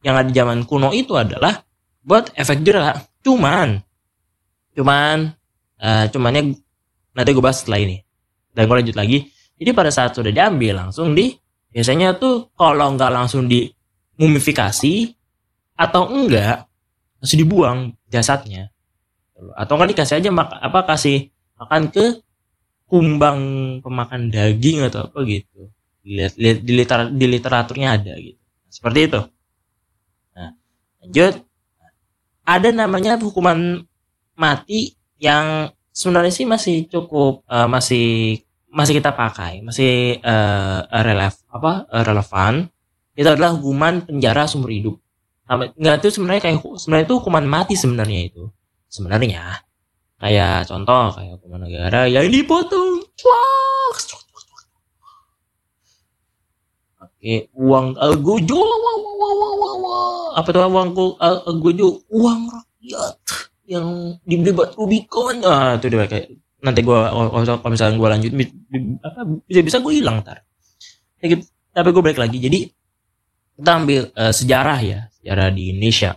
yang 0.00 0.16
ada 0.16 0.28
di 0.28 0.34
zaman 0.36 0.64
kuno 0.64 0.92
itu 0.96 1.16
adalah 1.16 1.60
buat 2.00 2.32
efek 2.32 2.64
jerah. 2.64 2.96
Cuman 3.20 3.80
cuman 4.72 5.28
uh, 5.80 6.04
cumannya 6.08 6.56
nanti 7.12 7.30
gue 7.36 7.44
bahas 7.44 7.60
setelah 7.60 7.80
ini. 7.84 8.00
Dan 8.50 8.66
gue 8.66 8.76
lanjut 8.80 8.96
lagi. 8.96 9.28
Jadi 9.60 9.70
pada 9.76 9.92
saat 9.92 10.16
sudah 10.16 10.32
diambil 10.32 10.80
langsung 10.80 11.12
di 11.12 11.36
biasanya 11.70 12.16
tuh 12.16 12.48
kalau 12.56 12.96
nggak 12.96 13.12
langsung 13.12 13.44
di 13.44 13.68
mumifikasi 14.16 15.12
atau 15.76 16.08
enggak 16.08 16.64
langsung 17.20 17.38
dibuang 17.38 17.78
jasadnya. 18.08 18.72
Atau 19.56 19.76
nggak 19.76 19.96
dikasih 19.96 20.16
aja 20.20 20.30
mak 20.32 20.48
apa 20.48 20.80
kasih 20.88 21.28
makan 21.60 21.92
ke 21.92 22.24
kumbang 22.88 23.40
pemakan 23.84 24.32
daging 24.32 24.88
atau 24.88 25.12
apa 25.12 25.18
gitu. 25.28 25.68
Lihat 26.08 26.40
lihat 26.40 26.58
di, 26.64 26.72
liter, 26.72 27.00
di 27.12 27.26
literaturnya 27.28 28.00
ada 28.00 28.16
gitu. 28.16 28.40
Seperti 28.72 29.00
itu 29.12 29.20
lanjut. 31.02 31.34
Ada 32.44 32.74
namanya 32.74 33.20
hukuman 33.20 33.84
mati 34.34 34.96
yang 35.20 35.70
sebenarnya 35.92 36.32
sih 36.32 36.46
masih 36.48 36.88
cukup 36.88 37.44
uh, 37.46 37.68
masih 37.68 38.40
masih 38.70 39.02
kita 39.02 39.12
pakai 39.12 39.60
masih 39.60 40.18
uh, 40.22 40.86
relev 41.04 41.34
apa 41.52 41.86
uh, 41.90 42.04
relevan. 42.06 42.70
Itu 43.14 43.28
adalah 43.28 43.52
hukuman 43.58 44.06
penjara 44.06 44.48
seumur 44.48 44.72
hidup. 44.72 44.96
Nggak 45.50 46.06
itu 46.06 46.08
sebenarnya 46.14 46.42
kayak 46.46 46.62
sebenarnya 46.78 47.06
itu 47.10 47.14
hukuman 47.18 47.44
mati 47.44 47.74
sebenarnya 47.74 48.20
itu. 48.30 48.48
Sebenarnya. 48.86 49.66
Kayak 50.20 50.68
contoh 50.68 51.16
kayak 51.16 51.40
hukuman 51.40 51.64
negara 51.64 52.04
yang 52.06 52.28
dipotong 52.28 53.02
oke 57.20 57.36
uang 57.52 57.86
algojo 58.00 58.58
apa 60.32 60.48
tuh 60.48 60.64
uang 60.64 60.88
algojo 61.20 62.00
uang 62.08 62.40
rakyat 62.48 63.14
yang 63.68 64.16
dibeli 64.24 64.56
buat 64.56 64.72
Rubicon 64.74 65.44
ah 65.44 65.76
itu 65.76 65.92
dia 65.92 66.08
kayak 66.08 66.32
nanti 66.64 66.80
gua 66.80 67.12
kalau 67.12 67.70
misalnya 67.70 67.96
gua 68.00 68.16
lanjut 68.16 68.32
bisa 69.46 69.60
bisa 69.60 69.78
gue 69.82 69.92
hilang 69.98 70.22
ntar. 70.22 70.46
Tapi 71.20 71.88
gue 71.92 72.02
balik 72.02 72.20
lagi. 72.20 72.38
Jadi 72.40 72.66
kita 73.60 73.70
ambil 73.76 74.08
uh, 74.16 74.32
sejarah 74.32 74.78
ya 74.80 75.00
sejarah 75.20 75.52
di 75.52 75.74
Indonesia. 75.74 76.16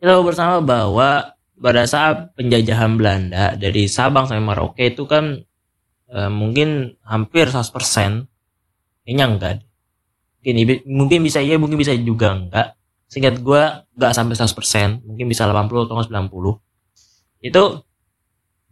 Kita 0.00 0.20
bersama 0.24 0.60
bahwa 0.64 1.34
pada 1.54 1.84
saat 1.86 2.34
penjajahan 2.34 2.96
Belanda 2.98 3.54
dari 3.56 3.86
Sabang 3.86 4.26
sampai 4.26 4.42
Merauke 4.42 4.90
itu 4.90 5.06
kan 5.06 5.38
e, 6.10 6.18
mungkin 6.28 6.98
hampir 7.06 7.46
100% 7.46 7.70
kayaknya 9.06 9.24
enggak 9.24 9.52
mungkin, 10.44 10.84
mungkin 10.84 11.18
bisa 11.24 11.40
iya 11.40 11.56
mungkin 11.56 11.80
bisa 11.80 11.96
juga 11.96 12.36
enggak. 12.36 12.76
Singkat 13.08 13.40
gue 13.40 13.62
enggak 13.96 14.12
sampai 14.12 14.34
100% 14.36 15.06
mungkin 15.08 15.26
bisa 15.30 15.48
80 15.48 15.88
atau 15.88 15.96
90 15.96 17.48
itu 17.48 17.64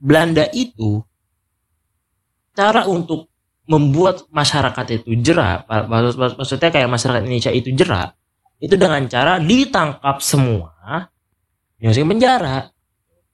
Belanda 0.02 0.44
itu 0.52 1.00
cara 2.52 2.84
untuk 2.88 3.30
membuat 3.68 4.26
masyarakat 4.28 5.00
itu 5.00 5.14
jerak 5.22 5.64
maksud, 5.70 6.18
maksudnya 6.36 6.68
kayak 6.74 6.90
masyarakat 6.90 7.22
Indonesia 7.22 7.52
itu 7.54 7.70
jerak 7.72 8.18
itu 8.58 8.74
dengan 8.74 9.06
cara 9.06 9.38
ditangkap 9.38 10.18
semua 10.18 10.72
dimasukin 11.82 12.14
penjara. 12.14 12.70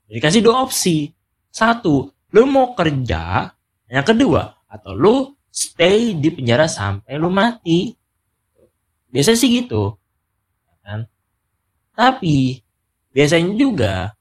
Dikasih 0.08 0.40
dua 0.40 0.64
opsi. 0.64 1.12
Satu 1.52 2.08
lu 2.32 2.48
mau 2.48 2.72
kerja 2.72 3.44
yang 3.92 4.04
kedua 4.04 4.64
atau 4.64 4.96
lu 4.96 5.36
stay 5.52 6.16
di 6.16 6.32
penjara 6.32 6.64
sampai 6.64 7.20
lu 7.20 7.28
mati 7.28 7.92
biasa 9.18 9.34
sih 9.34 9.50
gitu 9.50 9.98
kan? 10.86 11.10
Tapi 11.98 12.62
biasanya 13.10 13.52
juga 13.58 14.14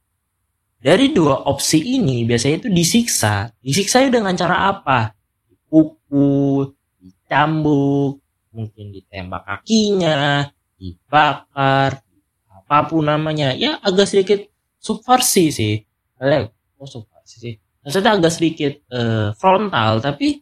dari 0.81 1.13
dua 1.13 1.45
opsi 1.45 2.01
ini 2.01 2.25
biasanya 2.25 2.65
itu 2.65 2.69
disiksa. 2.73 3.53
Disiksa 3.61 4.01
dengan 4.09 4.33
cara 4.33 4.73
apa? 4.73 5.13
Dipukul 5.45 6.73
dicambuk 6.97 8.25
mungkin 8.49 8.89
ditembak 8.89 9.45
kakinya 9.45 10.49
dibakar 10.81 12.01
apa 12.49 12.77
pun 12.89 13.05
namanya. 13.05 13.53
Ya 13.53 13.77
agak 13.85 14.09
sedikit 14.09 14.49
subversi 14.81 15.53
sih. 15.53 15.75
Eh 16.17 16.49
oh 16.81 16.89
subversi 16.89 17.37
sih? 17.37 17.53
Maksudnya 17.85 18.17
agak 18.17 18.33
sedikit 18.33 18.73
uh, 18.89 19.29
frontal 19.37 20.01
tapi 20.01 20.41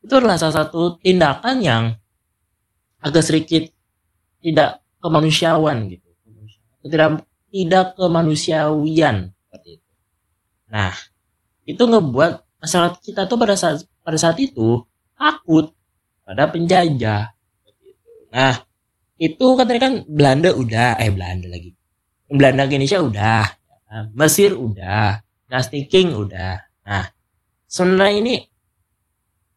itu 0.00 0.12
adalah 0.16 0.40
salah 0.40 0.64
satu 0.64 0.96
tindakan 0.96 1.60
yang 1.60 1.84
agak 3.04 3.20
sedikit 3.20 3.68
tidak 4.40 4.80
kemanusiaan 5.00 5.88
gitu. 5.88 6.08
Tidak 6.84 7.08
tidak 7.50 7.86
kemanusiawian. 7.96 9.32
Seperti 9.46 9.68
itu. 9.80 9.90
Nah 10.72 10.94
itu 11.68 11.82
ngebuat 11.82 12.32
masyarakat 12.60 12.98
kita 13.04 13.28
tuh 13.28 13.36
pada 13.38 13.54
saat 13.56 13.84
pada 14.00 14.18
saat 14.18 14.36
itu 14.40 14.84
takut 15.16 15.72
pada 16.24 16.48
penjajah. 16.48 17.32
Nah 18.32 18.54
itu 19.20 19.46
tadi 19.60 19.80
kan 19.80 19.92
Belanda 20.08 20.56
udah 20.56 20.96
eh 20.96 21.12
Belanda 21.12 21.46
lagi. 21.50 21.76
Belanda 22.30 22.64
Indonesia 22.64 23.02
udah. 23.02 23.44
Mesir 24.14 24.54
udah. 24.54 25.20
Dynasty 25.50 25.84
King 25.90 26.14
udah. 26.14 26.62
Nah 26.86 27.04
sebenarnya 27.66 28.16
ini 28.22 28.34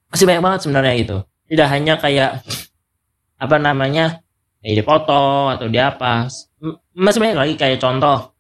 masih 0.10 0.26
banyak 0.26 0.44
banget 0.44 0.60
sebenarnya 0.66 0.96
itu. 0.98 1.18
Tidak 1.54 1.68
hanya 1.70 2.02
kayak 2.02 2.42
apa 3.38 3.58
namanya 3.62 4.24
ya 4.64 4.72
dipoto 4.80 5.52
atau 5.52 5.68
di 5.68 5.78
apa. 5.78 6.32
Masih 6.96 7.20
banyak 7.20 7.38
lagi 7.38 7.54
kayak 7.60 7.84
contoh. 7.84 8.32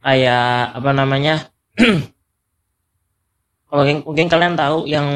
Kayak 0.00 0.80
apa 0.80 0.90
namanya 0.96 1.52
kalau 3.68 3.82
mungkin, 3.84 3.98
mungkin 4.08 4.26
kalian 4.32 4.56
tahu 4.56 4.88
yang 4.88 5.06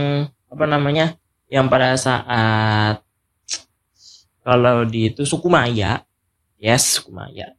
apa 0.53 0.65
namanya 0.69 1.17
yang 1.49 1.73
pada 1.73 1.97
saat 1.97 3.01
kalau 4.45 4.85
di 4.85 5.09
itu 5.09 5.25
suku 5.25 5.49
Maya 5.49 6.05
yes 6.61 7.01
suku 7.01 7.09
Maya. 7.09 7.57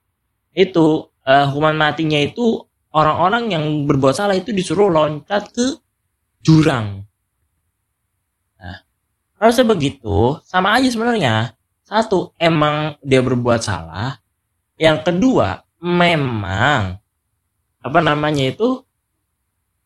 Itu 0.53 1.09
uh, 1.25 1.49
hukuman 1.49 1.73
matinya 1.73 2.21
itu 2.21 2.61
orang-orang 2.93 3.49
yang 3.49 3.65
berbuat 3.89 4.13
salah 4.13 4.37
itu 4.37 4.53
disuruh 4.53 4.93
loncat 4.93 5.49
ke 5.49 5.81
jurang. 6.45 7.01
Nah 8.61 8.77
harusnya 9.41 9.65
begitu 9.65 10.37
sama 10.45 10.77
aja 10.77 10.91
sebenarnya 10.93 11.57
satu 11.93 12.33
emang 12.41 12.97
dia 13.05 13.21
berbuat 13.21 13.61
salah. 13.61 14.17
Yang 14.81 15.05
kedua 15.05 15.61
memang 15.77 16.97
apa 17.83 17.99
namanya 18.01 18.49
itu 18.49 18.81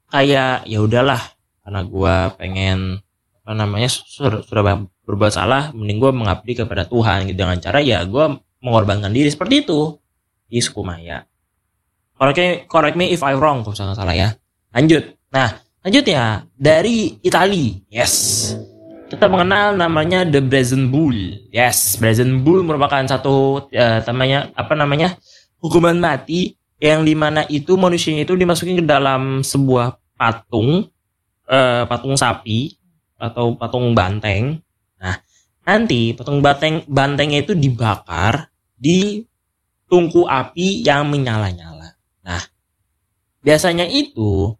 kayak 0.07 0.63
ya 0.63 0.79
udahlah 0.79 1.19
karena 1.67 1.81
gua 1.83 2.31
pengen 2.39 3.03
apa 3.43 3.51
namanya 3.51 3.91
sudah, 3.91 4.39
berbuat 5.03 5.31
salah 5.35 5.75
mending 5.75 5.99
gue 5.99 6.11
mengabdi 6.15 6.55
kepada 6.55 6.87
Tuhan. 6.87 7.27
Gitu 7.27 7.35
dengan 7.35 7.59
cara 7.59 7.83
ya 7.83 8.03
gue 8.07 8.39
mengorbankan 8.63 9.11
diri 9.11 9.27
seperti 9.27 9.67
itu. 9.67 9.99
Di 10.47 10.63
suku 10.63 10.79
Maya 10.79 11.27
correct 12.15 12.39
me, 12.39 12.49
correct 12.71 12.95
me 12.95 13.11
if 13.11 13.19
I 13.19 13.35
wrong 13.35 13.67
kalau 13.67 13.75
salah 13.75 13.99
salah 13.99 14.15
ya. 14.15 14.31
Lanjut. 14.71 15.11
Nah 15.35 15.59
lanjut 15.83 16.05
ya. 16.07 16.47
Dari 16.55 17.19
Itali. 17.19 17.83
Yes 17.91 18.55
kita 19.07 19.31
mengenal 19.31 19.79
namanya 19.79 20.27
The 20.27 20.43
Brazen 20.43 20.91
Bull 20.91 21.47
yes 21.51 21.95
Brazen 21.95 22.43
Bull 22.43 22.63
merupakan 22.67 23.03
satu 23.07 23.67
uh, 23.71 23.99
apa 24.03 24.73
namanya 24.75 25.15
hukuman 25.63 25.95
mati 25.95 26.59
yang 26.77 27.07
di 27.07 27.17
mana 27.17 27.47
itu 27.49 27.73
manusianya 27.73 28.27
itu 28.27 28.37
dimasukin 28.37 28.79
ke 28.79 28.85
dalam 28.85 29.41
sebuah 29.41 29.97
patung 30.19 30.91
uh, 31.49 31.83
patung 31.89 32.13
sapi 32.13 32.77
atau 33.17 33.57
patung 33.57 33.97
banteng. 33.97 34.61
Nah, 35.01 35.17
nanti 35.65 36.13
patung 36.13 36.39
banteng 36.39 36.85
bantengnya 36.85 37.41
itu 37.41 37.57
dibakar 37.57 38.53
di 38.77 39.25
tungku 39.89 40.29
api 40.29 40.85
yang 40.85 41.09
menyala-nyala. 41.09 41.97
Nah, 42.21 42.43
biasanya 43.41 43.89
itu 43.89 44.53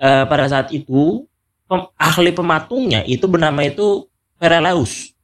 eh, 0.00 0.24
pada 0.24 0.48
saat 0.48 0.72
itu 0.72 1.28
pem, 1.72 1.88
ahli 1.96 2.30
pematungnya 2.36 3.00
itu 3.08 3.24
bernama 3.24 3.64
itu 3.64 4.04
Pereleus. 4.36 5.16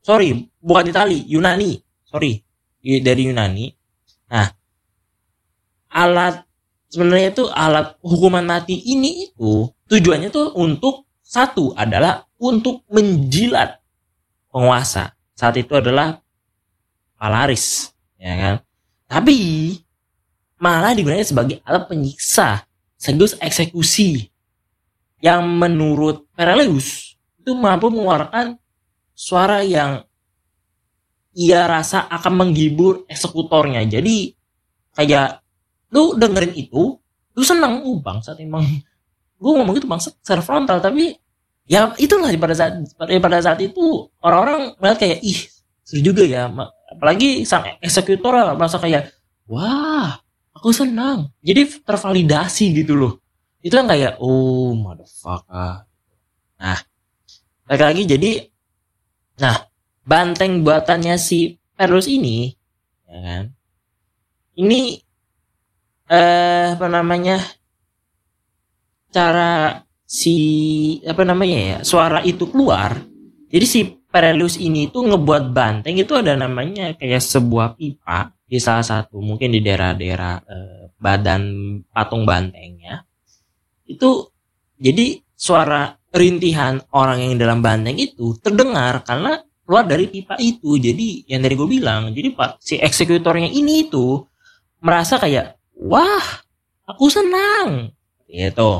Sorry, 0.00 0.48
bukan 0.56 0.88
Itali, 0.88 1.20
Yunani. 1.28 1.76
Sorry, 2.08 2.40
dari 2.80 3.28
Yunani. 3.28 3.68
Nah, 4.32 4.48
alat 5.92 6.48
sebenarnya 6.88 7.36
itu 7.36 7.44
alat 7.52 8.00
hukuman 8.00 8.40
mati 8.40 8.80
ini 8.80 9.28
itu 9.28 9.68
tujuannya 9.92 10.32
tuh 10.32 10.56
untuk 10.56 11.04
satu 11.20 11.76
adalah 11.76 12.24
untuk 12.40 12.88
menjilat 12.88 13.76
penguasa. 14.48 15.12
Saat 15.36 15.60
itu 15.60 15.76
adalah 15.76 16.16
Palaris, 17.20 17.92
ya 18.16 18.34
kan? 18.34 18.54
Tapi 19.04 19.36
malah 20.56 20.96
digunakan 20.96 21.20
sebagai 21.22 21.60
alat 21.68 21.84
penyiksa, 21.84 22.64
sekaligus 22.96 23.36
eksekusi. 23.36 24.31
Yang 25.22 25.46
menurut 25.46 26.26
Pereleus 26.34 27.14
itu 27.38 27.54
mampu 27.54 27.94
mengeluarkan 27.94 28.58
suara 29.14 29.62
yang 29.62 30.02
ia 31.32 31.64
rasa 31.64 32.10
akan 32.10 32.42
menghibur 32.42 33.06
eksekutornya. 33.06 33.86
Jadi 33.86 34.34
kayak 34.98 35.40
lu 35.94 36.18
dengerin 36.18 36.52
itu, 36.58 36.98
lu 37.38 37.42
senang, 37.46 37.86
uh 37.86 37.98
bangsat 38.02 38.36
emang. 38.42 38.66
Gue 39.38 39.52
ngomong 39.54 39.78
itu 39.78 39.86
bangsat 39.86 40.18
secara 40.20 40.42
frontal, 40.42 40.82
tapi 40.82 41.14
ya 41.70 41.94
itulah 41.96 42.28
pada 42.36 42.54
saat 42.58 42.82
pada 42.98 43.38
saat 43.38 43.62
itu 43.62 44.10
orang-orang 44.20 44.74
melihat 44.82 44.98
kayak 45.06 45.18
ih 45.22 45.40
seru 45.86 46.02
juga 46.02 46.26
ya. 46.26 46.50
Apalagi 46.92 47.46
sang 47.46 47.78
eksekutor 47.78 48.58
merasa 48.58 48.82
kayak 48.82 49.14
wah 49.46 50.18
aku 50.50 50.74
senang. 50.74 51.30
Jadi 51.40 51.80
tervalidasi 51.86 52.74
gitu 52.74 52.98
loh. 52.98 53.21
Itu 53.62 53.78
kan 53.78 53.86
kayak 53.86 54.18
oh 54.18 54.74
motherfucker. 54.74 55.86
Nah, 56.58 56.78
lagi-lagi 57.70 58.02
jadi 58.04 58.30
nah 59.40 59.56
banteng 60.04 60.60
buatannya 60.60 61.16
si 61.16 61.56
Perlus 61.72 62.04
ini 62.10 62.52
ya 63.08 63.18
kan 63.22 63.44
ini 64.60 65.00
eh 66.12 66.76
apa 66.76 66.86
namanya 66.92 67.40
cara 69.08 69.80
si 70.04 70.36
apa 71.08 71.24
namanya 71.24 71.58
ya 71.58 71.78
suara 71.80 72.20
itu 72.20 72.44
keluar 72.52 73.00
jadi 73.48 73.64
si 73.64 73.80
Perelus 74.12 74.60
ini 74.60 74.92
tuh 74.92 75.08
ngebuat 75.08 75.56
banteng 75.56 75.96
itu 75.96 76.12
ada 76.12 76.36
namanya 76.36 76.92
kayak 76.92 77.24
sebuah 77.24 77.80
pipa 77.80 78.36
di 78.44 78.60
salah 78.60 78.84
satu 78.84 79.16
mungkin 79.24 79.48
di 79.48 79.64
daerah-daerah 79.64 80.34
eh, 80.44 80.84
badan 81.00 81.42
patung 81.88 82.28
bantengnya 82.28 83.08
itu 83.94 84.30
jadi 84.80 85.20
suara 85.36 85.96
rintihan 86.12 86.78
orang 86.92 87.24
yang 87.24 87.34
dalam 87.40 87.64
banteng 87.64 87.96
itu 87.96 88.36
terdengar 88.38 89.00
karena 89.02 89.40
keluar 89.64 89.88
dari 89.88 90.06
pipa 90.10 90.36
itu. 90.36 90.76
Jadi 90.76 91.24
yang 91.30 91.40
dari 91.40 91.54
gue 91.56 91.68
bilang 91.68 92.12
jadi 92.12 92.34
pak 92.36 92.60
si 92.60 92.76
eksekutornya 92.76 93.48
ini 93.48 93.88
itu 93.88 94.20
merasa 94.84 95.16
kayak 95.16 95.56
wah 95.78 96.44
aku 96.84 97.08
senang. 97.08 97.94
Gitu. 98.28 98.72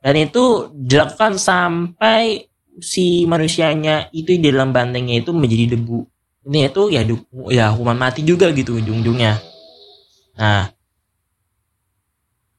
Dan 0.00 0.14
itu 0.16 0.72
dilakukan 0.72 1.36
sampai 1.36 2.48
si 2.80 3.28
manusianya 3.28 4.08
itu 4.16 4.36
di 4.40 4.48
dalam 4.48 4.72
bantengnya 4.72 5.20
itu 5.20 5.30
menjadi 5.32 5.76
debu. 5.76 6.08
Ini 6.48 6.72
itu 6.72 6.82
ya 6.88 7.04
ya 7.52 7.72
hukuman 7.76 8.00
mati 8.00 8.24
juga 8.24 8.48
gitu 8.52 8.80
ujung-ujungnya. 8.80 9.36
Nah 10.40 10.72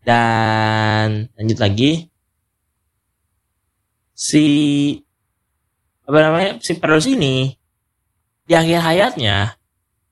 dan 0.02 1.30
lanjut 1.38 1.60
lagi. 1.62 1.92
Si 4.18 4.46
apa 6.06 6.18
namanya 6.22 6.52
si 6.62 6.78
Perus 6.78 7.10
ini 7.10 7.50
di 8.46 8.54
akhir 8.54 8.82
hayatnya 8.84 9.56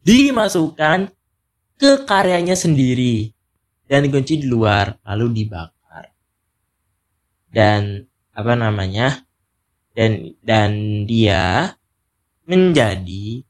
dimasukkan 0.02 1.12
ke 1.78 1.92
karyanya 2.06 2.56
sendiri 2.56 3.30
dan 3.90 4.06
dikunci 4.06 4.42
di 4.42 4.48
luar 4.48 4.98
lalu 5.06 5.44
dibakar. 5.44 6.14
Dan 7.50 8.06
apa 8.34 8.54
namanya 8.54 9.26
dan 9.98 10.38
dan 10.46 11.04
dia 11.10 11.76
menjadi 12.46 13.44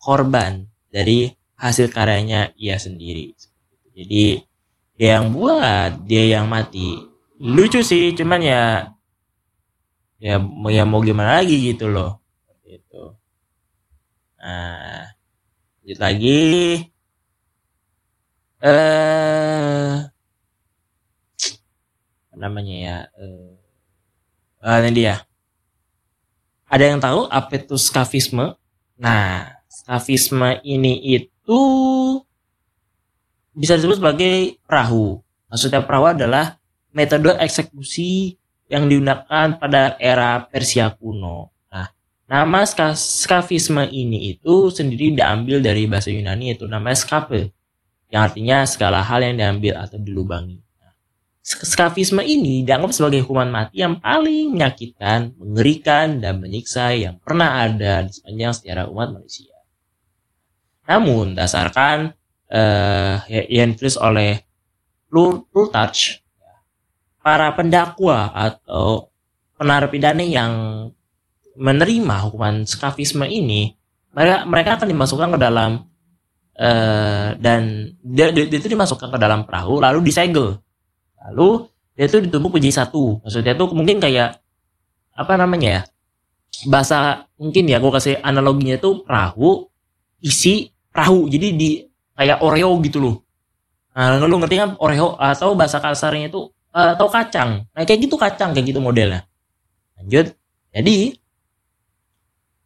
korban 0.00 0.68
dari 0.92 1.32
hasil 1.56 1.88
karyanya 1.88 2.52
ia 2.60 2.76
sendiri. 2.76 3.32
Jadi 3.94 4.53
dia 4.94 5.18
yang 5.18 5.34
buat 5.34 5.90
dia 6.06 6.38
yang 6.38 6.46
mati. 6.46 7.02
Lucu 7.42 7.82
sih 7.82 8.14
cuman 8.14 8.40
ya 8.40 8.62
ya 10.22 10.38
mau 10.38 10.70
ya 10.70 10.86
mau 10.86 11.02
gimana 11.02 11.42
lagi 11.42 11.58
gitu 11.74 11.90
loh. 11.90 12.22
Itu 12.66 13.18
nah 14.38 15.10
lanjut 15.82 15.98
lagi. 15.98 16.40
Eh 18.64 19.94
apa 22.30 22.34
namanya 22.38 22.74
ya 22.74 22.96
eh 23.18 23.58
uh, 24.62 24.78
ini 24.82 24.90
dia. 24.94 25.16
Ada 26.70 26.84
yang 26.90 26.98
tahu 27.02 27.26
apa 27.30 27.50
itu 27.58 27.76
skafisme 27.78 28.54
nah 28.94 29.58
skafisme 29.66 30.62
ini 30.62 31.02
itu 31.18 31.60
bisa 33.54 33.78
disebut 33.78 34.02
sebagai 34.02 34.58
perahu 34.66 35.22
maksudnya 35.48 35.86
perahu 35.86 36.10
adalah 36.10 36.58
metode 36.94 37.34
eksekusi 37.38 38.38
yang 38.70 38.88
digunakan 38.88 39.58
pada 39.58 39.98
era 40.00 40.42
Persia 40.46 40.94
kuno. 40.94 41.52
Nah, 41.68 41.90
nama 42.30 42.64
skafisme 42.94 43.84
ini 43.90 44.34
itu 44.36 44.72
sendiri 44.72 45.12
diambil 45.12 45.60
dari 45.60 45.84
bahasa 45.84 46.08
Yunani 46.08 46.56
itu 46.56 46.64
namanya 46.64 46.96
skape, 46.96 47.52
yang 48.08 48.30
artinya 48.30 48.64
segala 48.64 49.04
hal 49.04 49.20
yang 49.20 49.36
diambil 49.36 49.84
atau 49.84 49.98
dilubangi. 50.00 50.62
Nah, 50.80 50.94
skafisme 51.44 52.24
ini 52.24 52.64
dianggap 52.64 52.94
sebagai 52.94 53.26
hukuman 53.26 53.52
mati 53.52 53.84
yang 53.84 54.00
paling 54.00 54.54
menyakitkan, 54.54 55.36
mengerikan, 55.36 56.22
dan 56.22 56.40
menyiksa 56.40 56.94
yang 56.96 57.20
pernah 57.20 57.62
ada 57.62 58.06
di 58.06 58.12
sepanjang 58.16 58.52
sejarah 58.54 58.86
umat 58.88 59.12
manusia. 59.12 59.52
Namun, 60.88 61.36
dasarkan 61.36 62.12
uh, 62.54 63.26
yang 63.28 63.74
ditulis 63.74 63.98
oleh 63.98 64.46
Plutarch 65.10 66.22
para 67.18 67.50
pendakwa 67.54 68.30
atau 68.30 69.10
penarapidana 69.58 70.22
yang 70.22 70.52
menerima 71.54 72.14
hukuman 72.26 72.66
skafisme 72.66 73.22
ini 73.26 73.78
mereka 74.14 74.36
mereka 74.46 74.70
akan 74.78 74.88
dimasukkan 74.90 75.28
ke 75.34 75.38
dalam 75.38 75.70
uh, 76.58 77.28
dan 77.38 77.94
dia, 78.02 78.30
dia, 78.30 78.46
dia 78.46 78.58
itu 78.58 78.70
dimasukkan 78.70 79.10
ke 79.10 79.18
dalam 79.18 79.46
perahu 79.46 79.82
lalu 79.82 80.06
disegel. 80.06 80.58
Lalu 81.30 81.66
dia 81.94 82.06
itu 82.10 82.18
ditumpuk 82.22 82.58
menjadi 82.58 82.84
satu. 82.84 83.22
Maksudnya 83.22 83.54
itu 83.54 83.64
mungkin 83.70 83.98
kayak 83.98 84.38
apa 85.14 85.34
namanya 85.38 85.68
ya 85.70 85.82
bahasa 86.66 87.26
mungkin 87.38 87.70
ya 87.70 87.78
gue 87.78 87.90
kasih 87.90 88.18
analoginya 88.22 88.78
itu 88.78 89.02
perahu 89.02 89.70
isi 90.22 90.70
perahu. 90.90 91.26
Jadi 91.30 91.48
di 91.54 91.70
kayak 92.14 92.42
oreo 92.42 92.78
gitu 92.82 92.98
loh 92.98 93.16
nah 93.94 94.18
lu 94.18 94.42
ngerti 94.42 94.58
kan 94.58 94.70
oreo 94.82 95.14
atau 95.14 95.54
bahasa 95.54 95.78
kasarnya 95.78 96.26
itu 96.30 96.50
uh, 96.74 96.90
atau 96.98 97.06
kacang. 97.06 97.64
Nah 97.70 97.82
kayak 97.86 98.10
gitu 98.10 98.18
kacang 98.18 98.50
kayak 98.50 98.74
gitu 98.74 98.82
modelnya. 98.82 99.24
Lanjut. 99.96 100.34
Jadi 100.74 101.14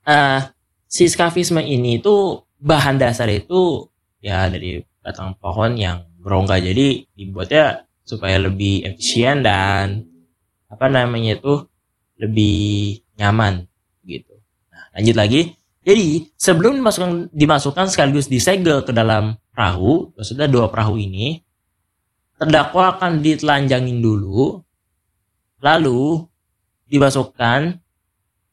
uh, 0.09 0.41
si 0.89 1.05
skafisme 1.07 1.61
ini 1.61 2.01
itu 2.01 2.41
bahan 2.59 2.97
dasar 2.97 3.29
itu 3.29 3.85
ya 4.25 4.49
dari 4.49 4.81
batang 5.05 5.37
pohon 5.37 5.77
yang 5.77 6.09
berongga. 6.19 6.57
Jadi 6.57 7.05
dibuatnya 7.13 7.85
supaya 8.09 8.41
lebih 8.41 8.89
efisien 8.89 9.45
dan 9.45 10.09
apa 10.73 10.89
namanya 10.89 11.37
itu 11.37 11.69
lebih 12.17 12.99
nyaman 13.21 13.69
gitu. 14.09 14.41
Nah, 14.73 14.85
lanjut 14.97 15.17
lagi. 15.17 15.43
Jadi 15.89 16.29
sebelum 16.37 16.85
dimasukkan, 16.85 17.33
dimasukkan 17.33 17.89
sekaligus 17.89 18.29
disegel 18.29 18.85
ke 18.85 18.93
dalam 18.93 19.41
perahu, 19.57 20.13
maksudnya 20.13 20.45
dua 20.45 20.69
perahu 20.69 21.01
ini, 21.01 21.41
terdakwa 22.37 22.93
akan 22.93 23.25
ditelanjangin 23.25 24.05
dulu, 24.05 24.61
lalu 25.65 26.29
dimasukkan 26.93 27.81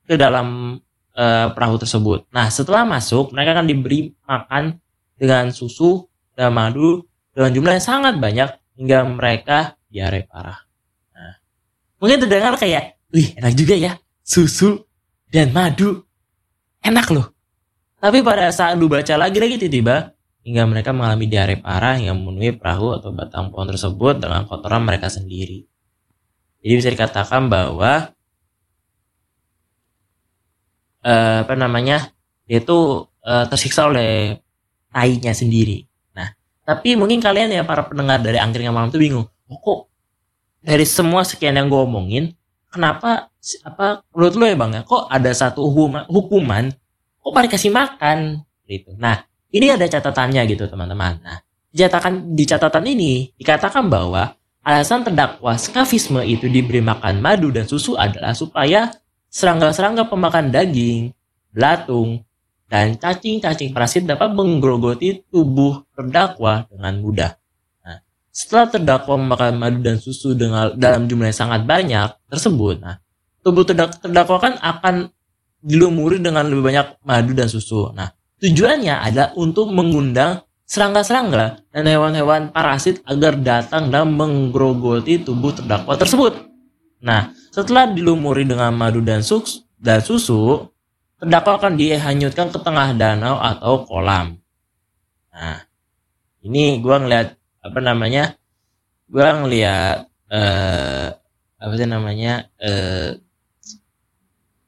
ke 0.07 0.15
dalam 0.15 0.79
e, 1.11 1.25
perahu 1.51 1.75
tersebut. 1.75 2.23
Nah, 2.31 2.47
setelah 2.47 2.87
masuk, 2.87 3.35
mereka 3.35 3.59
akan 3.59 3.67
diberi 3.67 4.15
makan 4.23 4.79
dengan 5.19 5.51
susu 5.51 6.07
dan 6.39 6.55
madu 6.55 7.03
dengan 7.35 7.51
jumlah 7.51 7.73
yang 7.75 7.83
sangat 7.83 8.15
banyak 8.15 8.49
hingga 8.79 8.99
mereka 9.11 9.57
diare 9.91 10.23
parah. 10.23 10.63
Nah, 11.11 11.35
mungkin 11.99 12.23
terdengar 12.23 12.55
kayak, 12.55 12.95
wih 13.11 13.35
enak 13.35 13.59
juga 13.59 13.75
ya, 13.75 13.99
susu 14.23 14.87
dan 15.27 15.51
madu. 15.51 16.07
Enak 16.85 17.09
loh. 17.09 17.33
Tapi 17.97 18.21
pada 18.21 18.53
saat 18.53 18.77
lu 18.77 18.85
baca 18.85 19.17
lagi 19.17 19.41
lagi 19.41 19.57
tiba-tiba 19.57 20.13
hingga 20.45 20.69
mereka 20.69 20.93
mengalami 20.93 21.25
diare 21.25 21.57
parah 21.57 21.97
yang 21.97 22.21
memenuhi 22.21 22.53
perahu 22.53 23.01
atau 23.01 23.09
batang 23.09 23.49
pohon 23.49 23.65
tersebut 23.65 24.21
dengan 24.21 24.45
kotoran 24.45 24.85
mereka 24.85 25.09
sendiri. 25.09 25.65
Jadi 26.61 26.73
bisa 26.77 26.89
dikatakan 26.93 27.49
bahwa 27.49 28.13
eh, 31.01 31.37
apa 31.41 31.53
namanya 31.57 32.13
dia 32.45 32.61
itu 32.61 33.09
eh, 33.25 33.45
tersiksa 33.49 33.89
oleh 33.89 34.37
tainya 34.93 35.33
sendiri. 35.33 35.81
Nah, 36.13 36.29
tapi 36.61 36.93
mungkin 36.93 37.17
kalian 37.17 37.49
ya 37.49 37.65
para 37.65 37.81
pendengar 37.89 38.21
dari 38.21 38.37
angkringan 38.37 38.73
malam 38.73 38.93
itu 38.93 39.01
bingung, 39.01 39.25
oh, 39.25 39.57
kok 39.57 39.79
dari 40.61 40.85
semua 40.85 41.25
sekian 41.25 41.57
yang 41.57 41.69
gue 41.69 41.81
omongin, 41.81 42.37
kenapa 42.75 43.31
apa 43.63 44.03
menurut 44.11 44.35
lo 44.35 44.45
ya 44.45 44.57
bang 44.59 44.71
ya, 44.75 44.81
kok 44.83 45.07
ada 45.07 45.31
satu 45.31 45.63
hukuman, 45.71 46.03
hukuman 46.11 46.67
kok 47.23 47.31
pada 47.31 47.47
kasih 47.47 47.71
makan 47.71 48.43
gitu. 48.67 48.91
Nah, 48.99 49.23
ini 49.55 49.71
ada 49.71 49.87
catatannya 49.87 50.43
gitu 50.51 50.67
teman-teman. 50.67 51.23
Nah, 51.23 51.39
catatan 51.71 52.35
di 52.35 52.43
catatan 52.43 52.83
ini 52.83 53.31
dikatakan 53.39 53.87
bahwa 53.87 54.35
alasan 54.65 55.07
terdakwa 55.07 55.55
skafisme 55.55 56.19
itu 56.27 56.51
diberi 56.51 56.83
makan 56.83 57.23
madu 57.23 57.53
dan 57.55 57.63
susu 57.63 57.95
adalah 57.95 58.35
supaya 58.35 58.91
serangga-serangga 59.31 60.11
pemakan 60.11 60.51
daging, 60.51 61.15
belatung, 61.55 62.23
dan 62.65 62.97
cacing-cacing 62.97 63.71
parasit 63.71 64.03
dapat 64.09 64.33
menggerogoti 64.33 65.21
tubuh 65.29 65.85
terdakwa 65.93 66.65
dengan 66.67 66.97
mudah. 66.99 67.31
Setelah 68.35 68.67
terdakwa 68.67 69.15
memakan 69.15 69.55
madu 69.55 69.79
dan 69.79 69.95
susu 69.95 70.35
dengan 70.35 70.75
dalam 70.75 71.07
jumlah 71.07 71.31
yang 71.31 71.39
sangat 71.39 71.63
banyak 71.63 72.11
tersebut, 72.27 72.83
nah, 72.83 72.99
tubuh 73.39 73.63
terdakwa 73.63 74.43
kan 74.43 74.59
akan 74.59 75.07
dilumuri 75.63 76.19
dengan 76.19 76.43
lebih 76.51 76.67
banyak 76.67 76.99
madu 77.07 77.31
dan 77.31 77.47
susu. 77.47 77.95
Nah, 77.95 78.11
tujuannya 78.43 78.91
adalah 78.91 79.31
untuk 79.39 79.71
mengundang 79.71 80.43
serangga-serangga 80.67 81.63
dan 81.71 81.83
hewan-hewan 81.87 82.51
parasit 82.51 82.99
agar 83.07 83.39
datang 83.39 83.87
dan 83.87 84.11
menggerogoti 84.11 85.23
tubuh 85.23 85.55
terdakwa 85.55 85.95
tersebut. 85.95 86.35
Nah, 87.07 87.31
setelah 87.55 87.87
dilumuri 87.87 88.43
dengan 88.43 88.75
madu 88.75 88.99
dan, 88.99 89.23
susu, 89.23 89.63
dan 89.79 90.03
susu, 90.03 90.67
terdakwa 91.23 91.55
akan 91.55 91.79
dihanyutkan 91.79 92.51
ke 92.51 92.59
tengah 92.59 92.91
danau 92.99 93.39
atau 93.39 93.87
kolam. 93.87 94.35
Nah, 95.31 95.63
ini 96.43 96.83
gua 96.83 96.99
ngeliat 96.99 97.39
apa 97.65 97.79
namanya? 97.81 98.37
Gua 99.09 99.41
ngeliat 99.41 100.05
eh, 100.29 101.07
apa 101.57 101.73
sih 101.73 101.89
namanya? 101.89 102.45
Eh, 102.61 103.17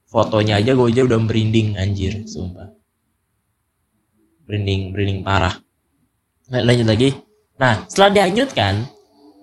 fotonya 0.07 0.57
aja 0.63 0.71
gue 0.73 0.87
aja 0.87 1.03
udah 1.03 1.19
merinding 1.19 1.75
anjir 1.75 2.23
sumpah 2.23 2.71
merinding 4.47 4.95
merinding 4.95 5.21
parah 5.21 5.53
nah, 6.47 6.63
lanjut 6.63 6.87
lagi 6.87 7.09
nah 7.59 7.83
setelah 7.91 8.23
dihanyutkan 8.23 8.87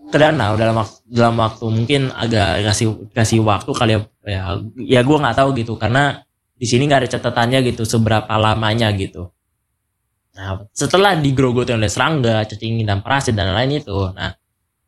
ke 0.08 0.16
danau 0.16 0.56
dalam 0.56 0.80
waktu 0.80 0.96
dalam 1.12 1.36
waktu 1.36 1.64
mungkin 1.68 2.00
agak 2.16 2.64
kasih 2.64 2.88
kasih 3.12 3.38
waktu 3.44 3.70
kali 3.76 3.92
ya 3.94 4.00
ya, 4.24 4.42
ya 4.80 5.00
gue 5.04 5.16
nggak 5.20 5.36
tahu 5.36 5.52
gitu 5.60 5.76
karena 5.76 6.24
di 6.56 6.66
sini 6.66 6.88
nggak 6.88 7.04
ada 7.04 7.10
catatannya 7.12 7.60
gitu 7.68 7.84
seberapa 7.84 8.30
lamanya 8.40 8.88
gitu 8.96 9.28
nah 10.34 10.66
setelah 10.74 11.14
digrogoti 11.14 11.70
oleh 11.70 11.86
serangga 11.86 12.42
cacing 12.46 12.82
dan 12.82 13.00
parasit 13.00 13.38
dan 13.38 13.54
lain 13.54 13.78
itu. 13.78 14.10
Nah 14.14 14.34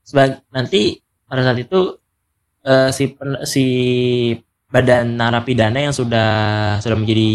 sebagai 0.03 0.43
nanti 0.51 0.99
pada 1.27 1.43
saat 1.47 1.59
itu 1.63 1.99
uh, 2.67 2.91
si 2.91 3.15
si 3.47 3.65
badan 4.67 5.15
narapidana 5.15 5.79
yang 5.79 5.95
sudah 5.95 6.31
sudah 6.83 6.99
menjadi 6.99 7.33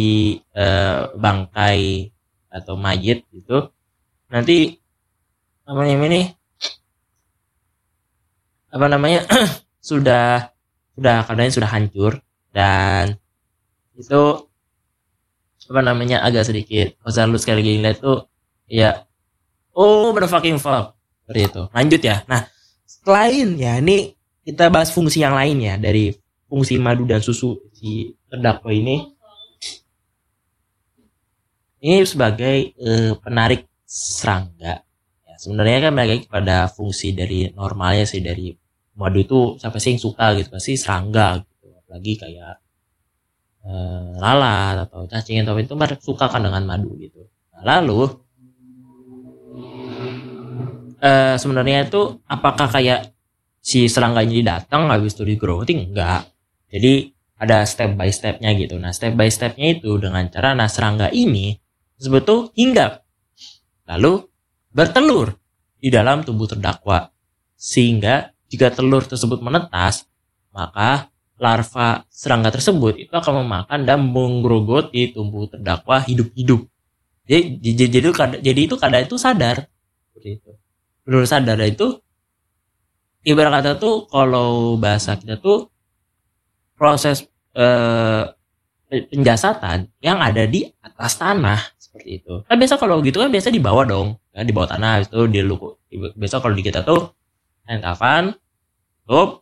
uh, 0.56 1.16
bangkai 1.16 2.12
atau 2.52 2.76
mayit 2.76 3.24
itu 3.32 3.72
nanti 4.28 4.76
apa 5.64 5.80
namanya 5.88 6.08
ini 6.12 6.22
apa 8.72 8.86
namanya 8.88 9.20
sudah 9.80 10.52
sudah 10.96 11.16
keadaannya 11.24 11.56
sudah 11.56 11.72
hancur 11.72 12.14
dan 12.52 13.16
itu 13.96 14.51
apa 15.72 15.80
namanya 15.80 16.20
agak 16.20 16.52
sedikit 16.52 17.00
kalau 17.00 17.32
lu 17.32 17.40
sekali 17.40 17.64
lagi 17.64 17.80
lihat 17.80 17.98
tuh 18.04 18.28
ya 18.68 19.08
oh 19.72 20.12
bener 20.12 20.28
fucking 20.28 20.60
fuck 20.60 21.00
seperti 21.24 21.48
itu. 21.48 21.64
Lanjut 21.72 22.02
ya. 22.04 22.18
Nah 22.28 22.44
selain 22.84 23.56
ya 23.56 23.80
ini 23.80 24.12
kita 24.44 24.68
bahas 24.68 24.92
fungsi 24.92 25.24
yang 25.24 25.32
lain 25.32 25.64
ya 25.64 25.80
dari 25.80 26.12
fungsi 26.52 26.76
madu 26.76 27.08
dan 27.08 27.24
susu 27.24 27.56
si 27.72 28.12
terdakwa 28.28 28.76
ini. 28.76 29.16
Ini 31.82 32.06
sebagai 32.06 32.78
uh, 32.78 33.18
penarik 33.18 33.66
serangga. 33.88 34.86
Ya, 35.26 35.34
sebenarnya 35.40 35.90
kan 35.90 35.94
balik 35.98 36.30
pada 36.30 36.70
fungsi 36.70 37.16
dari 37.18 37.50
normalnya 37.50 38.06
sih 38.06 38.22
dari 38.22 38.54
madu 38.94 39.18
itu 39.18 39.40
siapa 39.58 39.82
sih 39.82 39.98
yang 39.98 40.02
suka 40.04 40.38
gitu 40.38 40.54
pasti 40.54 40.78
serangga 40.78 41.42
gitu. 41.42 41.74
Apalagi 41.74 42.14
kayak 42.22 42.61
uh, 43.66 44.18
lalat 44.18 44.88
atau 44.90 45.06
cacing 45.06 45.46
atau 45.46 45.58
itu 45.58 45.74
mereka 45.78 46.02
suka 46.02 46.30
kan 46.30 46.42
dengan 46.42 46.64
madu 46.66 46.94
gitu. 46.98 47.26
Nah, 47.54 47.62
lalu 47.66 48.10
uh, 51.02 51.36
sebenarnya 51.38 51.90
itu 51.90 52.22
apakah 52.30 52.70
kayak 52.70 53.14
si 53.62 53.86
serangga 53.86 54.26
ini 54.26 54.42
datang 54.42 54.90
habis 54.90 55.14
itu 55.14 55.24
di 55.26 55.36
growing 55.38 55.94
enggak. 55.94 56.30
Jadi 56.72 57.14
ada 57.42 57.66
step 57.66 57.98
by 57.98 58.10
stepnya 58.14 58.54
gitu. 58.54 58.78
Nah 58.78 58.94
step 58.94 59.18
by 59.18 59.30
stepnya 59.30 59.78
itu 59.78 59.98
dengan 59.98 60.30
cara 60.30 60.54
nah 60.54 60.70
serangga 60.70 61.10
ini 61.10 61.58
sebetulnya 61.98 62.54
hinggap. 62.54 62.92
Lalu 63.90 64.26
bertelur 64.70 65.34
di 65.82 65.90
dalam 65.90 66.22
tubuh 66.22 66.46
terdakwa. 66.50 67.10
Sehingga 67.58 68.34
jika 68.50 68.74
telur 68.74 69.06
tersebut 69.06 69.42
menetas 69.42 70.06
maka 70.54 71.10
larva 71.42 72.06
serangga 72.14 72.54
tersebut 72.54 73.02
itu 73.02 73.10
akan 73.10 73.42
memakan 73.42 73.82
dan 73.82 74.06
menggerogoti 74.06 75.10
tubuh 75.10 75.50
terdakwa 75.50 76.06
hidup-hidup. 76.06 76.70
Jadi, 77.26 77.58
jadi, 77.58 77.98
jadi, 78.46 78.60
itu 78.62 78.76
kadang 78.78 79.02
itu 79.02 79.18
sadar. 79.18 79.66
Menurut 81.02 81.26
sadar 81.26 81.58
itu 81.66 81.98
ibarat 83.26 83.62
kata 83.62 83.72
tuh 83.82 84.06
kalau 84.06 84.78
bahasa 84.78 85.18
kita 85.18 85.42
tuh 85.42 85.74
proses 86.78 87.26
eh, 87.58 88.24
penjasatan 88.92 89.90
yang 89.98 90.22
ada 90.22 90.46
di 90.46 90.70
atas 90.86 91.18
tanah 91.18 91.58
seperti 91.82 92.22
itu. 92.22 92.46
Kan 92.46 92.56
biasa 92.62 92.78
kalau 92.78 93.02
gitu 93.02 93.18
kan 93.18 93.34
biasa 93.34 93.50
di 93.50 93.58
bawah 93.58 93.86
dong, 93.88 94.14
ya, 94.30 94.46
di 94.46 94.54
bawah 94.54 94.78
tanah 94.78 95.10
itu 95.10 95.26
di 95.26 95.42
luku. 95.42 95.74
Biasa 95.90 96.38
kalau 96.38 96.54
di 96.54 96.62
kita 96.62 96.86
tuh 96.86 97.18
hand 97.66 97.82
kafan, 97.82 98.24
tutup, 99.04 99.42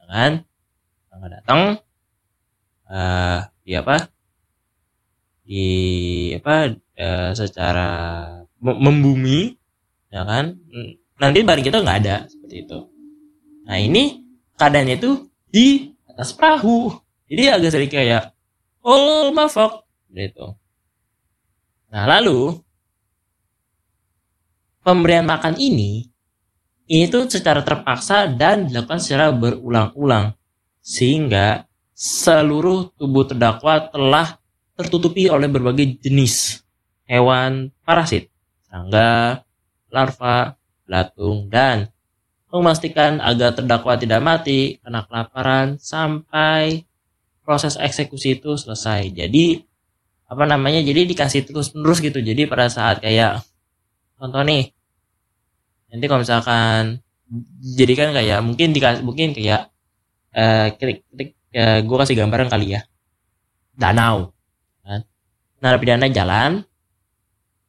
ya 0.00 0.04
kan, 0.08 0.32
nggak 1.18 1.32
datang, 1.42 1.60
uh, 2.88 3.38
di 3.66 3.72
apa, 3.74 3.96
di 5.42 5.66
apa, 6.38 6.54
uh, 6.74 7.30
secara 7.36 7.90
membumi, 8.60 9.54
ya 10.12 10.22
kan, 10.24 10.56
nanti 11.16 11.38
barang 11.40 11.64
kita 11.64 11.80
nggak 11.80 11.98
ada 12.04 12.16
seperti 12.28 12.56
itu. 12.68 12.78
Nah 13.66 13.76
ini 13.82 14.22
keadaannya 14.54 14.96
itu 14.96 15.26
di 15.50 15.92
atas 16.06 16.32
perahu. 16.36 16.92
Jadi 17.26 17.42
agak 17.50 17.72
sedikit 17.74 17.98
kayak 17.98 18.30
oh 18.86 19.34
mafok 19.34 19.82
gitu. 20.14 20.54
Nah 21.90 22.04
lalu 22.06 22.54
pemberian 24.86 25.26
makan 25.26 25.58
ini 25.58 26.06
tuh 27.10 27.26
secara 27.26 27.66
terpaksa 27.66 28.30
dan 28.30 28.70
dilakukan 28.70 29.02
secara 29.02 29.34
berulang-ulang 29.34 30.35
sehingga 30.86 31.66
seluruh 31.98 32.94
tubuh 32.94 33.26
terdakwa 33.26 33.90
telah 33.90 34.38
tertutupi 34.78 35.26
oleh 35.26 35.50
berbagai 35.50 35.98
jenis 35.98 36.62
hewan 37.10 37.74
parasit, 37.82 38.30
serangga, 38.62 39.42
larva, 39.90 40.54
belatung, 40.86 41.50
dan 41.50 41.90
memastikan 42.54 43.18
agar 43.18 43.58
terdakwa 43.58 43.98
tidak 43.98 44.22
mati 44.22 44.78
karena 44.78 45.02
kelaparan 45.02 45.66
sampai 45.82 46.86
proses 47.42 47.74
eksekusi 47.74 48.38
itu 48.38 48.54
selesai. 48.54 49.10
Jadi 49.10 49.58
apa 50.30 50.44
namanya? 50.46 50.78
Jadi 50.86 51.10
dikasih 51.10 51.50
terus 51.50 51.74
menerus 51.74 51.98
gitu. 51.98 52.22
Jadi 52.22 52.46
pada 52.46 52.70
saat 52.70 53.02
kayak 53.02 53.42
contoh 54.22 54.42
nih, 54.46 54.70
nanti 55.90 56.04
kalau 56.06 56.22
misalkan 56.22 57.02
jadi 57.74 57.92
kan 57.98 58.08
kayak 58.14 58.38
mungkin 58.46 58.70
dikasih 58.70 59.02
mungkin 59.02 59.34
kayak 59.34 59.74
eh 60.36 60.76
ketik, 60.76 61.08
ketik 61.08 61.28
eh, 61.56 61.80
gue 61.80 61.96
kasih 61.96 62.16
gambaran 62.20 62.52
kali 62.52 62.76
ya 62.76 62.84
danau 63.72 64.36
kan 64.84 65.00
narapidana 65.64 66.12
jalan 66.12 66.60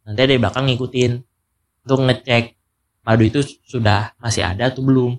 nanti 0.03 0.19
dari 0.19 0.35
belakang 0.35 0.67
ngikutin 0.67 1.11
untuk 1.87 2.03
ngecek 2.03 2.57
madu 3.07 3.23
itu 3.23 3.39
sudah 3.63 4.11
masih 4.19 4.43
ada 4.43 4.67
atau 4.67 4.83
belum. 4.83 5.15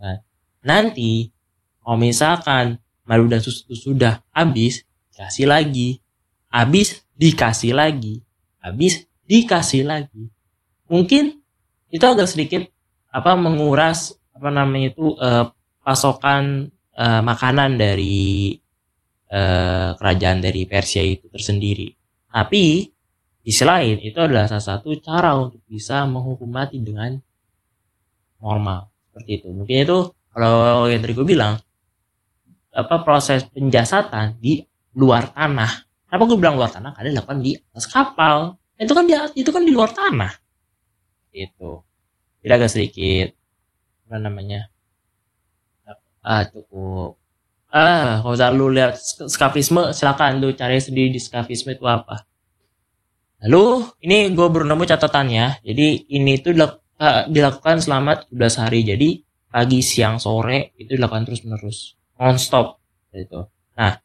Nah, 0.00 0.24
nanti 0.64 1.28
kalau 1.84 2.00
misalkan 2.00 2.80
madu 3.04 3.28
dan 3.28 3.44
susu 3.44 3.68
itu 3.68 3.92
sudah 3.92 4.24
habis, 4.32 4.88
kasih 5.12 5.44
lagi. 5.44 6.00
Habis 6.48 7.04
dikasih 7.20 7.76
lagi. 7.76 8.24
Habis 8.64 9.04
dikasih 9.28 9.84
lagi. 9.84 10.32
Mungkin 10.88 11.36
itu 11.92 12.04
agak 12.08 12.32
sedikit 12.32 12.64
apa 13.12 13.36
menguras 13.36 14.16
apa 14.32 14.48
namanya 14.48 14.96
itu 14.96 15.12
eh, 15.20 15.44
pasokan 15.84 16.72
eh, 16.98 17.22
makanan 17.22 17.78
dari 17.78 18.58
eh, 19.30 19.88
kerajaan 19.94 20.38
dari 20.42 20.66
Persia 20.66 21.02
itu 21.06 21.30
tersendiri. 21.30 21.88
Tapi 22.28 22.84
sisi 23.46 23.64
lain 23.64 23.96
itu 24.02 24.18
adalah 24.18 24.50
salah 24.50 24.76
satu 24.76 24.92
cara 25.00 25.32
untuk 25.38 25.62
bisa 25.64 26.04
menghukum 26.04 26.50
mati 26.50 26.82
dengan 26.82 27.16
normal. 28.42 28.90
Seperti 29.08 29.30
itu. 29.42 29.48
Mungkin 29.54 29.76
itu 29.86 29.98
kalau 30.34 30.86
yang 30.90 31.00
tadi 31.00 31.14
gue 31.16 31.26
bilang 31.26 31.54
apa 32.74 33.02
proses 33.02 33.48
penjasatan 33.48 34.38
di 34.38 34.62
luar 34.94 35.32
tanah. 35.32 35.88
Kenapa 36.08 36.22
gue 36.28 36.38
bilang 36.38 36.56
luar 36.56 36.70
tanah? 36.70 36.92
Karena 36.94 37.16
dilakukan 37.16 37.38
di 37.40 37.52
atas 37.56 37.86
kapal. 37.88 38.54
Itu 38.78 38.94
kan 38.94 39.04
di 39.10 39.14
itu 39.34 39.50
kan 39.50 39.62
di 39.66 39.72
luar 39.74 39.90
tanah. 39.90 40.32
Itu 41.34 41.82
tidak 42.44 42.54
agak 42.64 42.70
sedikit. 42.70 43.34
Apa 44.06 44.22
namanya 44.22 44.70
ah 46.28 46.44
cukup. 46.44 47.16
Ah 47.72 48.20
kalau 48.20 48.36
misalnya 48.36 48.58
lu 48.60 48.66
lihat 48.68 49.00
skafisme 49.32 49.96
silakan 49.96 50.44
lu 50.44 50.52
cari 50.52 50.76
sendiri 50.76 51.16
di 51.16 51.20
skafisme 51.20 51.72
itu 51.72 51.88
apa. 51.88 52.28
Lalu 53.40 53.88
ini 54.04 54.28
gue 54.36 54.46
baru 54.52 54.68
nemu 54.68 54.84
catatannya. 54.84 55.64
Jadi 55.64 56.12
ini 56.12 56.36
tuh 56.44 56.52
dilakukan 57.32 57.80
selama 57.80 58.28
17 58.28 58.60
hari. 58.60 58.80
Jadi 58.84 59.08
pagi 59.48 59.80
siang 59.80 60.20
sore 60.20 60.76
itu 60.76 60.92
dilakukan 60.92 61.24
terus 61.24 61.40
menerus 61.48 61.78
non 62.20 62.36
stop 62.36 62.76
gitu. 63.16 63.48
Nah 63.78 63.96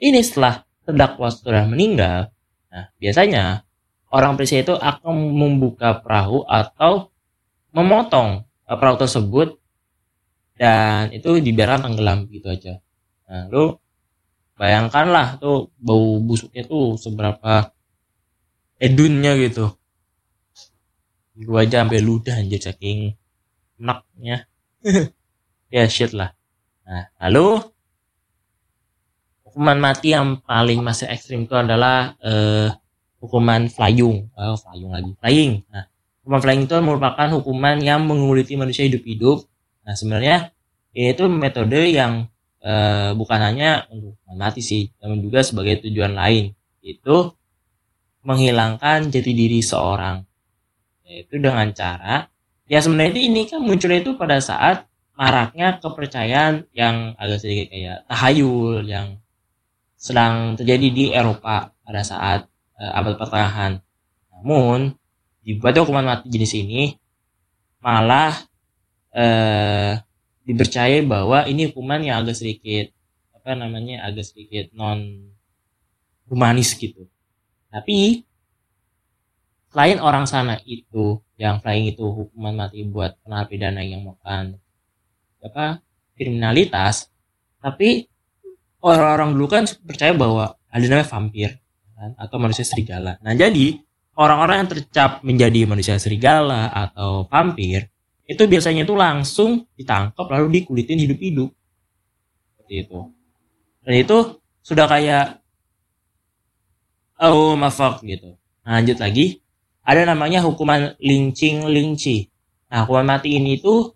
ini 0.00 0.24
setelah 0.24 0.64
terdakwa 0.86 1.28
sudah 1.28 1.66
meninggal 1.68 2.30
nah 2.70 2.92
biasanya 3.00 3.64
orang 4.12 4.36
periksa 4.38 4.62
itu 4.62 4.74
akan 4.76 5.34
membuka 5.34 5.98
perahu 5.98 6.44
atau 6.46 7.10
memotong 7.72 8.44
perahu 8.68 8.96
tersebut 9.00 9.58
dan 10.56 11.12
itu 11.12 11.36
dibiarkan 11.36 11.92
tenggelam 11.92 12.18
gitu 12.32 12.48
aja. 12.48 12.80
Nah 13.28 13.44
lu 13.52 13.76
bayangkanlah 14.56 15.36
tuh 15.36 15.68
bau 15.76 16.16
busuknya 16.24 16.64
tuh 16.64 16.96
seberapa 16.96 17.70
edunnya 18.80 19.36
gitu. 19.36 19.76
Gua 21.36 21.68
aja 21.68 21.84
sampai 21.84 22.00
ludah 22.00 22.40
anjir 22.40 22.60
saking 22.64 23.12
enaknya 23.76 24.48
ya 25.74 25.84
shit 25.84 26.16
lah. 26.16 26.32
Nah 26.88 27.12
lalu 27.20 27.60
hukuman 29.44 29.76
mati 29.76 30.16
yang 30.16 30.40
paling 30.40 30.80
masih 30.80 31.12
ekstrim 31.12 31.44
itu 31.44 31.52
adalah 31.52 32.16
uh, 32.24 32.72
hukuman 33.20 33.68
flying. 33.68 34.32
Oh 34.32 34.56
flying 34.56 34.88
lagi. 34.88 35.12
Flying. 35.20 35.52
Nah 35.68 35.84
hukuman 36.24 36.40
flying 36.40 36.62
itu 36.64 36.76
merupakan 36.80 37.28
hukuman 37.36 37.76
yang 37.84 38.08
menguliti 38.08 38.56
manusia 38.56 38.88
hidup-hidup 38.88 39.44
nah 39.86 39.94
sebenarnya 39.94 40.50
itu 40.96 41.28
metode 41.30 41.92
yang 41.92 42.26
uh, 42.66 43.12
bukan 43.14 43.40
hanya 43.40 43.84
untuk 43.92 44.18
mati 44.34 44.64
sih, 44.64 44.90
namun 44.98 45.22
juga 45.22 45.44
sebagai 45.46 45.86
tujuan 45.86 46.16
lain, 46.16 46.56
itu 46.82 47.16
menghilangkan 48.26 49.12
jati 49.12 49.32
diri 49.32 49.60
seorang. 49.62 50.26
Yaitu 51.06 51.38
dengan 51.38 51.70
cara, 51.70 52.26
ya 52.66 52.82
sebenarnya 52.82 53.22
ini 53.22 53.46
kan 53.46 53.62
munculnya 53.62 54.02
itu 54.02 54.18
pada 54.18 54.42
saat 54.42 54.90
maraknya 55.14 55.78
kepercayaan 55.78 56.66
yang 56.74 57.14
agak 57.16 57.40
sedikit 57.40 57.70
kayak 57.72 57.98
tahayul 58.10 58.82
yang 58.84 59.22
sedang 59.96 60.58
terjadi 60.58 60.88
di 60.92 61.04
Eropa 61.14 61.72
pada 61.86 62.02
saat 62.02 62.50
uh, 62.80 62.92
abad 62.98 63.14
pertengahan. 63.20 63.78
Namun 64.34 64.98
dibuat 65.46 65.78
hukuman 65.78 66.04
mati 66.04 66.26
jenis 66.28 66.52
ini 66.58 66.98
malah 67.78 68.34
eh, 69.16 69.92
dipercaya 70.44 71.00
bahwa 71.02 71.48
ini 71.48 71.72
hukuman 71.72 72.04
yang 72.04 72.22
agak 72.22 72.36
sedikit 72.36 72.92
apa 73.32 73.56
namanya 73.56 74.04
agak 74.04 74.28
sedikit 74.28 74.70
non 74.76 75.32
humanis 76.28 76.76
gitu. 76.76 77.08
Tapi 77.72 78.22
selain 79.72 79.98
orang 79.98 80.28
sana 80.28 80.60
itu 80.68 81.20
yang 81.36 81.60
flying 81.60 81.92
itu 81.92 82.04
hukuman 82.04 82.54
mati 82.56 82.84
buat 82.84 83.16
narapidana 83.28 83.84
yang 83.84 84.04
melakukan 84.04 84.56
apa 85.44 85.84
kriminalitas 86.16 87.12
tapi 87.60 88.08
orang-orang 88.80 89.36
dulu 89.36 89.46
kan 89.50 89.64
percaya 89.84 90.16
bahwa 90.16 90.56
ada 90.70 90.84
namanya 90.86 91.08
vampir 91.08 91.50
kan, 91.96 92.10
atau 92.16 92.36
manusia 92.38 92.64
serigala. 92.64 93.18
Nah 93.20 93.34
jadi 93.34 93.80
orang-orang 94.16 94.64
yang 94.64 94.70
tercap 94.70 95.10
menjadi 95.26 95.60
manusia 95.68 95.96
serigala 95.98 96.70
atau 96.72 97.26
vampir 97.28 97.90
itu 98.26 98.42
biasanya 98.42 98.82
itu 98.82 98.94
langsung 98.98 99.70
ditangkap 99.78 100.26
lalu 100.26 100.60
dikulitin 100.60 100.98
hidup-hidup 101.06 101.50
seperti 102.52 102.74
itu. 102.82 102.98
Dan 103.86 103.94
itu 104.02 104.16
sudah 104.66 104.86
kayak 104.90 105.38
oh 107.22 107.54
mafak 107.54 108.02
gitu. 108.02 108.34
Nah, 108.66 108.82
lanjut 108.82 108.98
lagi. 108.98 109.38
Ada 109.86 110.02
namanya 110.02 110.42
hukuman 110.42 110.98
lincing 110.98 111.70
linci 111.70 112.26
nah 112.66 112.82
hukuman 112.82 113.06
mati 113.14 113.38
ini 113.38 113.62
itu 113.62 113.94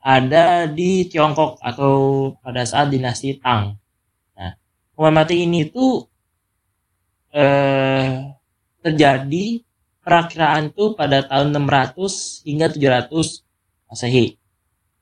ada 0.00 0.64
di 0.64 1.04
Tiongkok 1.04 1.60
atau 1.60 2.32
pada 2.40 2.64
saat 2.64 2.88
dinasti 2.88 3.36
Tang. 3.36 3.76
Nah 4.32 4.56
hukuman 4.96 5.20
mati 5.20 5.44
ini 5.44 5.68
itu 5.68 6.08
eh, 7.36 8.32
terjadi 8.80 9.60
perakiraan 10.00 10.72
tuh 10.72 10.96
pada 10.96 11.20
tahun 11.28 11.52
600 11.52 12.48
hingga 12.48 12.72
700 12.72 13.44
Masehi. 13.88 14.36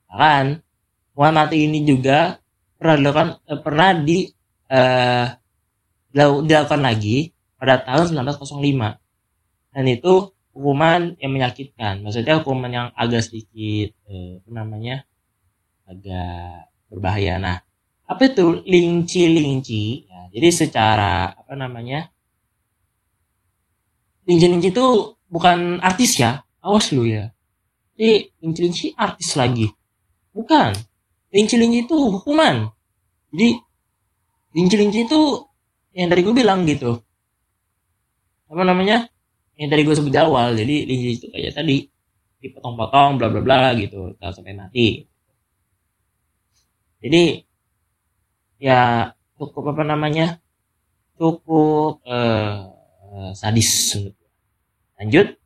Hukuman 0.07 1.35
mati 1.35 1.67
ini 1.67 1.83
juga 1.83 2.39
pernah 2.79 2.97
dilakukan 2.97 3.29
eh, 3.45 3.61
pernah 3.61 3.89
di 3.97 4.19
eh, 4.71 5.27
dilakukan 6.15 6.81
lagi 6.81 7.35
pada 7.57 7.83
tahun 7.83 8.25
1905 8.25 9.77
dan 9.77 9.85
itu 9.85 10.13
hukuman 10.57 11.19
yang 11.21 11.33
menyakitkan. 11.35 12.01
Maksudnya 12.01 12.41
hukuman 12.41 12.73
yang 12.73 12.89
agak 12.97 13.27
sedikit 13.27 13.93
eh, 14.09 14.41
apa 14.41 14.51
namanya 14.55 15.05
agak 15.85 16.71
berbahaya. 16.89 17.37
Nah 17.43 17.57
apa 18.07 18.23
itu 18.31 18.63
linci 18.63 19.27
linci 19.27 20.07
ya, 20.07 20.31
jadi 20.31 20.49
secara 20.55 21.35
apa 21.35 21.59
namanya 21.59 22.07
linci 24.31 24.47
linci 24.47 24.71
itu 24.71 24.87
bukan 25.27 25.83
artis 25.83 26.23
ya 26.23 26.47
awas 26.63 26.95
lu 26.95 27.03
ya 27.03 27.35
jadi 27.97 28.29
linci-linci 28.45 28.93
artis 28.93 29.33
lagi. 29.41 29.73
Bukan. 30.37 30.77
Linci-linci 31.33 31.89
itu 31.89 31.97
hukuman. 31.97 32.69
Jadi 33.33 33.57
linci-linci 34.53 35.09
itu 35.09 35.21
yang 35.97 36.13
tadi 36.13 36.21
gue 36.21 36.35
bilang 36.37 36.69
gitu. 36.69 37.01
Apa 38.53 38.63
namanya? 38.69 39.09
Yang 39.57 39.69
tadi 39.73 39.83
gue 39.89 39.95
sebut 39.97 40.13
di 40.13 40.21
awal. 40.21 40.53
Jadi 40.53 40.77
linci 40.85 41.09
itu 41.17 41.27
kayak 41.33 41.57
tadi 41.57 41.89
dipotong-potong 42.45 43.17
bla 43.17 43.33
bla 43.33 43.41
bla 43.41 43.73
gitu 43.81 44.13
sampai 44.21 44.53
mati. 44.53 45.09
Jadi 47.01 47.41
ya 48.61 49.09
cukup 49.41 49.73
apa 49.73 49.89
namanya? 49.89 50.37
Cukup 51.17 52.05
uh, 52.05 53.33
sadis 53.33 53.97
Lanjut. 55.01 55.41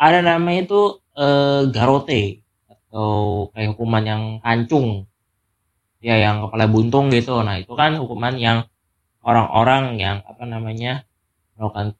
Ada 0.00 0.24
namanya 0.24 0.64
itu 0.64 0.99
eh, 1.16 1.62
garote 1.70 2.42
atau 2.66 3.46
kayak 3.54 3.74
hukuman 3.74 4.02
yang 4.02 4.22
kancung 4.42 5.06
ya 6.00 6.16
yang 6.16 6.46
kepala 6.46 6.66
buntung 6.66 7.12
gitu. 7.12 7.38
Nah 7.44 7.60
itu 7.60 7.72
kan 7.76 7.96
hukuman 8.00 8.34
yang 8.40 8.58
orang-orang 9.20 10.00
yang 10.00 10.16
apa 10.24 10.44
namanya 10.48 11.04
melakukan 11.54 11.94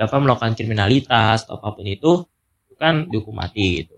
apa 0.00 0.16
melakukan 0.18 0.52
kriminalitas 0.58 1.46
atau 1.46 1.60
apa 1.60 1.78
pun 1.78 1.86
itu 1.86 2.12
kan 2.80 3.06
dihukum 3.06 3.38
mati 3.38 3.86
gitu. 3.86 3.94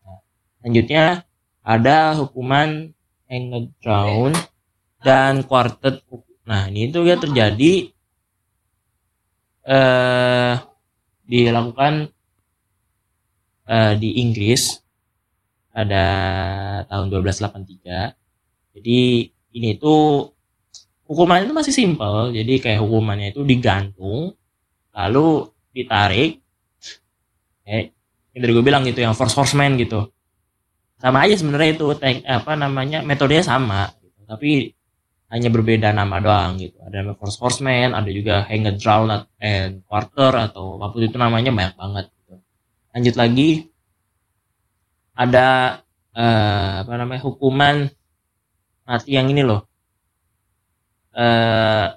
Nah, 0.00 0.24
selanjutnya 0.56 1.28
ada 1.60 2.16
hukuman 2.16 2.96
hanged 3.28 3.76
drown 3.84 4.32
dan 5.04 5.44
quartet 5.44 6.00
nah 6.46 6.70
ini 6.70 6.88
itu 6.88 7.02
ya 7.02 7.18
terjadi 7.18 7.90
eh 9.66 10.54
dilakukan 11.26 12.14
uh, 13.66 13.92
di 13.98 14.22
Inggris 14.22 14.80
pada 15.76 16.04
tahun 16.88 17.12
1283. 17.12 18.80
Jadi 18.80 19.00
ini 19.28 19.70
tuh 19.76 20.32
hukumannya 21.04 21.50
itu 21.50 21.56
masih 21.56 21.74
simpel. 21.74 22.32
Jadi 22.32 22.64
kayak 22.64 22.80
hukumannya 22.80 23.36
itu 23.36 23.44
digantung, 23.44 24.32
lalu 24.96 25.52
ditarik. 25.76 26.40
Eh, 27.66 27.92
yang 28.32 28.40
tadi 28.40 28.52
gue 28.56 28.64
bilang 28.64 28.82
gitu, 28.86 29.04
yang 29.04 29.12
force 29.12 29.36
horseman 29.36 29.76
gitu. 29.76 30.08
Sama 30.96 31.28
aja 31.28 31.36
sebenarnya 31.36 31.76
itu 31.76 31.86
tank, 32.00 32.24
apa 32.24 32.56
namanya 32.56 33.04
metodenya 33.04 33.44
sama, 33.44 33.92
gitu. 34.00 34.20
tapi 34.24 34.50
hanya 35.28 35.50
berbeda 35.52 35.92
nama 35.92 36.22
doang 36.22 36.56
gitu. 36.56 36.78
Ada 36.80 37.12
force 37.18 37.36
horseman, 37.36 37.92
ada 37.92 38.08
juga 38.08 38.48
hanged 38.48 38.80
drown 38.80 39.28
and 39.42 39.84
quarter 39.84 40.32
atau 40.32 40.80
apa 40.80 40.94
pun 40.94 41.04
itu 41.04 41.18
namanya 41.20 41.52
banyak 41.52 41.74
banget 41.76 42.06
lanjut 42.96 43.14
lagi 43.20 43.68
ada 45.12 45.80
uh, 46.16 46.72
apa 46.80 46.92
namanya 46.96 47.20
hukuman 47.20 47.92
mati 48.88 49.12
yang 49.12 49.28
ini 49.28 49.44
loh 49.44 49.68
uh, 51.12 51.92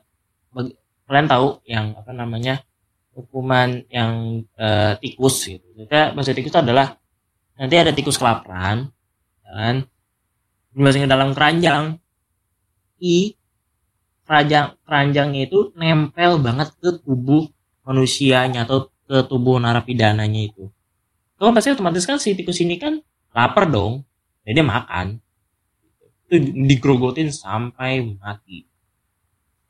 kalian 1.10 1.26
tahu 1.26 1.48
yang 1.66 1.98
apa 1.98 2.12
namanya 2.14 2.62
hukuman 3.18 3.84
yang 3.90 4.46
uh, 4.56 4.94
tikus 5.02 5.50
gitu. 5.50 5.66
Jadi 5.74 6.14
bahasa 6.14 6.32
tikus 6.38 6.54
adalah 6.54 6.96
nanti 7.58 7.76
ada 7.76 7.92
tikus 7.92 8.16
kelaparan, 8.16 8.94
ya 9.42 9.52
kan? 9.52 9.76
Dimasukin 10.72 11.10
dalam 11.10 11.34
keranjang. 11.34 11.98
I 13.02 13.34
keranjang 14.30 14.78
keranjangnya 14.86 15.42
itu 15.50 15.74
nempel 15.74 16.38
banget 16.38 16.78
ke 16.78 17.02
tubuh 17.02 17.50
manusianya 17.82 18.70
atau 18.70 18.94
ke 19.10 19.26
tubuh 19.26 19.58
narapidananya 19.58 20.54
itu. 20.54 20.70
Kalau 21.40 21.56
pasti 21.56 21.72
otomatis 21.72 22.04
kan 22.04 22.20
si 22.20 22.36
tikus 22.36 22.60
ini 22.60 22.76
kan 22.76 23.00
lapar 23.32 23.72
dong. 23.72 24.04
ya 24.44 24.60
dia 24.60 24.66
makan. 24.68 25.24
Itu 26.28 26.36
digrogotin 26.68 27.32
sampai 27.32 28.04
mati. 28.20 28.68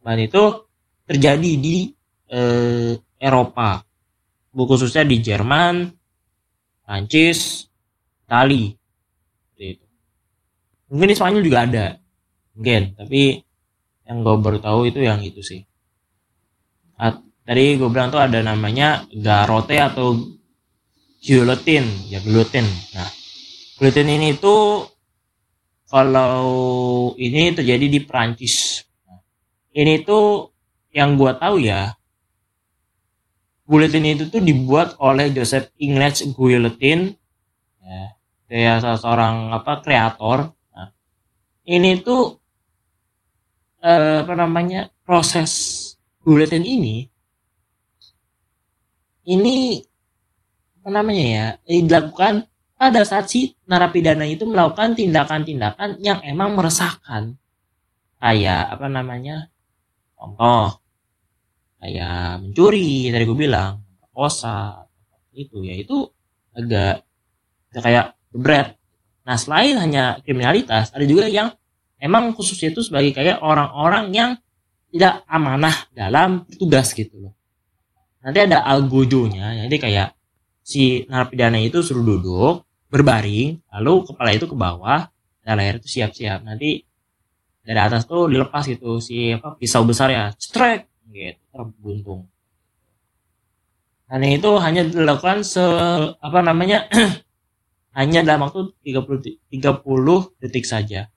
Dan 0.01 0.17
itu 0.17 0.65
terjadi 1.05 1.51
di 1.61 1.93
eh, 2.33 2.97
Eropa. 3.21 3.85
Khususnya 4.49 5.05
di 5.05 5.21
Jerman 5.21 5.93
Prancis 6.81 7.69
Itali. 8.25 8.73
Itu. 9.53 9.85
Mungkin 10.89 11.07
di 11.13 11.15
Spanyol 11.15 11.45
juga 11.45 11.69
ada. 11.69 11.87
Mungkin. 12.57 12.97
Tapi 12.97 13.21
yang 14.09 14.25
gue 14.25 14.35
baru 14.41 14.57
tahu 14.57 14.89
itu 14.89 15.05
yang 15.05 15.21
itu 15.21 15.45
sih. 15.45 15.61
At, 16.97 17.21
tadi 17.45 17.77
gue 17.77 17.89
bilang 17.93 18.09
tuh 18.09 18.17
ada 18.17 18.41
namanya 18.41 19.05
garote 19.13 19.77
atau 19.77 20.38
guillotine 21.19 22.09
ya 22.09 22.19
guillotine 22.23 22.71
nah 22.95 23.09
guillotine 23.77 24.11
ini 24.15 24.29
tuh 24.39 24.87
kalau 25.89 26.45
ini 27.17 27.53
terjadi 27.53 27.85
di 27.85 27.99
Prancis 28.03 28.87
nah, 29.05 29.19
ini 29.75 30.01
tuh 30.03 30.51
yang 30.95 31.19
gue 31.19 31.31
tahu 31.37 31.61
ya 31.61 31.93
guillotine 33.69 34.17
itu 34.17 34.31
tuh 34.31 34.41
dibuat 34.41 34.97
oleh 34.97 35.29
Joseph 35.29 35.69
Ignaz 35.77 36.25
Guillotine 36.33 37.13
ya 37.83 38.19
dia 38.49 38.81
seorang 38.81 39.53
apa 39.53 39.77
kreator. 39.85 40.57
Nah, 40.73 40.89
ini 41.69 42.01
tuh 42.01 42.41
eh, 43.85 44.25
apa 44.25 44.33
namanya 44.33 44.89
proses 45.05 45.77
bulletin 46.25 46.65
ini 46.65 47.05
ini 49.29 49.85
namanya 50.91 51.25
ya? 51.25 51.47
Dilakukan 51.65 52.45
pada 52.75 53.01
saat 53.03 53.29
si 53.29 53.55
narapidana 53.65 54.25
itu 54.27 54.43
melakukan 54.43 54.93
tindakan-tindakan 54.97 56.01
yang 56.03 56.19
emang 56.25 56.57
meresahkan. 56.57 57.37
Kayak 58.19 58.75
apa 58.75 58.87
namanya? 58.91 59.47
Contoh. 60.17 60.81
Kayak 61.79 62.43
mencuri 62.43 63.09
tadi 63.13 63.23
gue 63.23 63.37
bilang. 63.37 63.81
Kosa 64.11 64.83
itu 65.31 65.63
ya. 65.63 65.79
Itu 65.79 66.11
agak 66.51 67.07
kayak 67.69 68.17
berat 68.33 68.75
nah 69.29 69.37
selain 69.37 69.77
hanya 69.77 70.17
kriminalitas 70.25 70.89
ada 70.89 71.05
juga 71.05 71.29
yang 71.29 71.53
emang 72.01 72.33
khususnya 72.33 72.73
itu 72.73 72.81
sebagai 72.81 73.13
kayak 73.13 73.45
orang-orang 73.45 74.09
yang 74.09 74.31
tidak 74.89 75.21
amanah 75.29 75.75
dalam 75.93 76.49
tugas 76.57 76.97
gitu 76.97 77.29
loh. 77.29 77.33
Nanti 78.25 78.39
ada 78.41 78.65
algojonya, 78.65 79.69
jadi 79.69 79.75
kayak 79.77 80.07
si 80.69 81.09
narapidana 81.09 81.57
itu 81.57 81.81
suruh 81.81 82.05
duduk, 82.05 82.55
berbaring, 82.93 83.57
lalu 83.73 83.93
kepala 84.05 84.29
itu 84.37 84.45
ke 84.45 84.53
bawah, 84.53 85.09
dan 85.41 85.57
leher 85.57 85.81
itu 85.81 85.89
siap-siap. 85.89 86.45
Nanti 86.45 86.85
dari 87.65 87.79
atas 87.81 88.05
tuh 88.05 88.29
dilepas 88.29 88.69
gitu 88.69 89.01
si 89.01 89.33
apa 89.33 89.57
pisau 89.57 89.81
besar 89.89 90.13
ya, 90.13 90.29
strike 90.37 91.09
gitu, 91.09 91.41
terbuntung. 91.49 92.29
Dan 94.05 94.25
itu 94.25 94.51
hanya 94.61 94.85
dilakukan 94.85 95.41
se 95.41 95.61
apa 96.17 96.39
namanya 96.45 96.85
hanya 97.97 98.21
dalam 98.21 98.45
waktu 98.45 98.73
30 98.85 99.53
30 99.53 100.41
detik 100.41 100.65
saja 100.65 101.09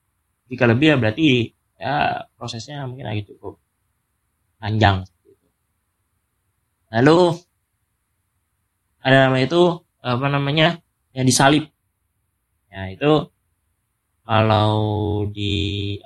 jika 0.53 0.64
lebih 0.68 0.92
ya 0.92 0.96
berarti 1.00 1.53
ya 1.80 2.28
prosesnya 2.36 2.84
mungkin 2.84 3.09
lagi 3.09 3.24
cukup 3.24 3.57
panjang 4.61 5.09
lalu 6.92 7.32
ada 9.03 9.28
nama 9.28 9.38
itu 9.42 9.82
apa 10.03 10.26
namanya 10.30 10.78
yang 11.12 11.26
disalib. 11.26 11.68
Ya 12.72 12.88
itu 12.88 13.28
kalau 14.22 14.72
di 15.28 15.53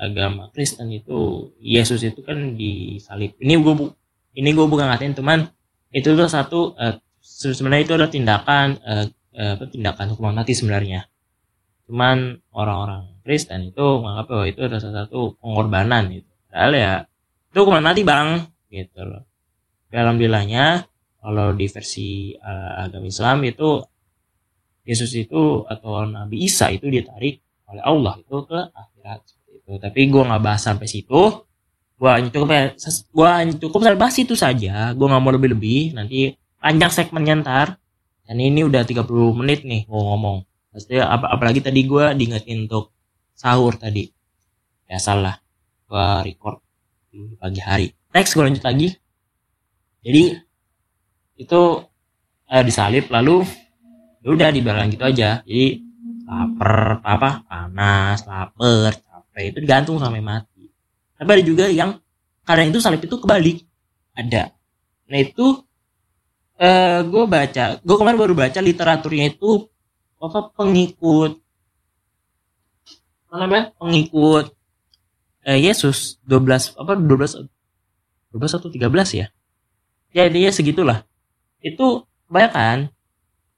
agama 0.00 0.48
Kristen 0.50 0.88
itu 0.90 1.52
Yesus 1.60 2.02
itu 2.02 2.24
kan 2.24 2.56
disalib. 2.56 3.36
Ini 3.38 3.60
gue 3.60 3.74
ini 4.36 4.50
gue 4.52 4.66
bukan 4.66 4.88
ngatain 4.88 5.16
teman 5.16 5.48
itu 5.92 6.12
tuh 6.12 6.28
satu 6.28 6.74
uh, 6.76 6.96
sebenarnya 7.20 7.84
itu 7.84 7.92
adalah 7.94 8.12
tindakan 8.12 8.66
uh, 8.82 9.06
uh, 9.36 9.54
tindakan 9.68 10.16
hukuman 10.16 10.42
mati 10.42 10.56
sebenarnya. 10.56 11.08
Cuman 11.86 12.40
orang-orang 12.50 13.22
Kristen 13.22 13.70
itu 13.70 13.84
menganggap 14.02 14.26
bahwa 14.26 14.44
itu 14.48 14.60
adalah 14.66 14.82
satu 14.82 15.38
pengorbanan 15.38 16.10
gitu. 16.10 16.30
Padahal 16.50 16.72
ya 16.74 16.92
itu 17.52 17.58
hukuman 17.62 17.84
mati 17.84 18.02
bang 18.02 18.28
gitu 18.72 19.00
loh. 19.06 19.22
Dalam 19.92 20.18
bilangnya 20.18 20.88
kalau 21.26 21.50
di 21.58 21.66
versi 21.66 22.30
uh, 22.38 22.86
agama 22.86 23.10
Islam 23.10 23.42
itu 23.42 23.82
Yesus 24.86 25.10
itu 25.18 25.66
atau 25.66 26.06
Nabi 26.06 26.46
Isa 26.46 26.70
itu 26.70 26.86
ditarik 26.86 27.42
oleh 27.66 27.82
Allah 27.82 28.14
itu 28.22 28.36
ke 28.46 28.60
akhirat 28.70 29.20
itu 29.50 29.72
tapi 29.82 30.06
gue 30.06 30.22
nggak 30.22 30.42
bahas 30.46 30.62
sampai 30.62 30.86
situ 30.86 31.42
gue 31.98 32.10
cukup 32.30 32.78
gue 33.10 33.30
cukup 33.58 33.80
bahas 33.98 34.14
itu 34.14 34.38
saja 34.38 34.94
gue 34.94 35.06
nggak 35.10 35.22
mau 35.22 35.34
lebih 35.34 35.58
lebih 35.58 35.98
nanti 35.98 36.38
panjang 36.62 36.94
segmennya 36.94 37.42
ntar 37.42 37.66
dan 38.22 38.36
ini 38.38 38.62
udah 38.62 38.86
30 38.86 39.02
menit 39.34 39.66
nih 39.66 39.90
gue 39.90 39.98
ngomong 39.98 40.46
Maksudnya 40.76 41.08
ap 41.08 41.24
apalagi 41.24 41.64
tadi 41.64 41.88
gue 41.88 42.12
diingetin 42.20 42.68
untuk 42.68 42.92
sahur 43.32 43.80
tadi. 43.80 44.12
Ya 44.84 45.00
salah. 45.00 45.40
Gue 45.88 46.04
record 46.20 46.60
di 47.08 47.32
pagi 47.40 47.64
hari. 47.64 47.88
Next 48.12 48.36
gue 48.36 48.44
lanjut 48.44 48.60
lagi. 48.60 48.92
Jadi 50.04 50.36
itu 51.36 51.62
eh, 52.48 52.64
disalib 52.64 53.08
lalu 53.12 53.44
ya 54.24 54.28
udah 54.32 54.48
dibilang 54.50 54.88
gitu 54.90 55.04
aja. 55.04 55.44
Jadi 55.44 55.84
lapar 56.26 57.00
apa 57.06 57.30
panas 57.46 58.26
lapar 58.26 58.92
capek 58.98 59.44
itu 59.54 59.58
digantung 59.62 59.96
sampai 60.00 60.24
mati. 60.24 60.66
Tapi 61.16 61.28
ada 61.28 61.42
juga 61.44 61.64
yang 61.70 62.00
kadang 62.42 62.72
itu 62.72 62.80
salib 62.82 63.00
itu 63.04 63.16
kebalik. 63.20 63.62
Ada. 64.16 64.52
Nah 65.12 65.18
itu 65.20 65.62
eh 66.56 67.04
gue 67.04 67.24
baca, 67.28 67.64
gue 67.84 67.96
kemarin 68.00 68.18
baru 68.18 68.32
baca 68.32 68.58
literaturnya 68.64 69.28
itu 69.28 69.68
apa 70.16 70.48
pengikut 70.56 71.36
apa 73.28 73.34
namanya 73.44 73.64
pengikut 73.76 74.56
eh, 75.44 75.60
Yesus 75.60 76.16
12 76.24 76.80
apa 76.80 76.96
12 76.96 77.44
12 78.32 78.56
atau 78.56 78.68
13 78.72 79.20
ya 79.20 79.26
ya 80.16 80.24
dia 80.32 80.48
segitulah 80.48 81.04
itu 81.66 82.06
kan? 82.30 82.90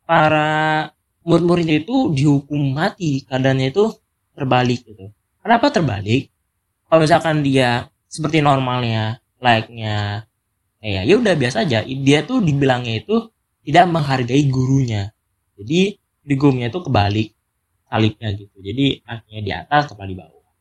Para 0.09 0.89
murid-muridnya 1.29 1.85
itu 1.85 2.17
dihukum 2.17 2.73
mati 2.73 3.29
keadaannya 3.29 3.69
itu 3.69 3.93
terbalik 4.33 4.81
gitu. 4.89 5.13
Kenapa 5.45 5.69
terbalik? 5.69 6.33
Kalau 6.89 7.05
misalkan 7.05 7.45
dia 7.45 7.93
seperti 8.09 8.41
normalnya 8.41 9.21
like-nya 9.45 10.25
ya 10.81 11.03
ya 11.05 11.15
udah 11.21 11.35
biasa 11.37 11.69
aja. 11.69 11.85
Dia 11.85 12.25
tuh 12.25 12.41
dibilangnya 12.41 13.05
itu 13.05 13.29
tidak 13.69 13.85
menghargai 13.93 14.49
gurunya. 14.49 15.13
Jadi 15.61 16.01
di 16.01 16.35
gumnya 16.41 16.73
itu 16.73 16.81
kebalik 16.81 17.29
salibnya 17.89 18.29
gitu. 18.33 18.57
Jadi 18.65 19.05
kakinya 19.05 19.43
di 19.45 19.53
atas 19.53 19.83
kepala 19.93 20.09
di 20.09 20.17
bawah. 20.17 20.53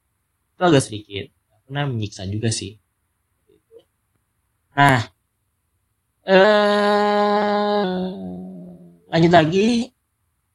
Itu 0.55 0.61
agak 0.67 0.83
sedikit. 0.83 1.31
Karena 1.67 1.87
menyiksa 1.87 2.27
juga 2.27 2.51
sih. 2.51 2.75
Nah 4.75 5.16
eh 6.28 7.88
lanjut 9.07 9.32
lagi 9.32 9.95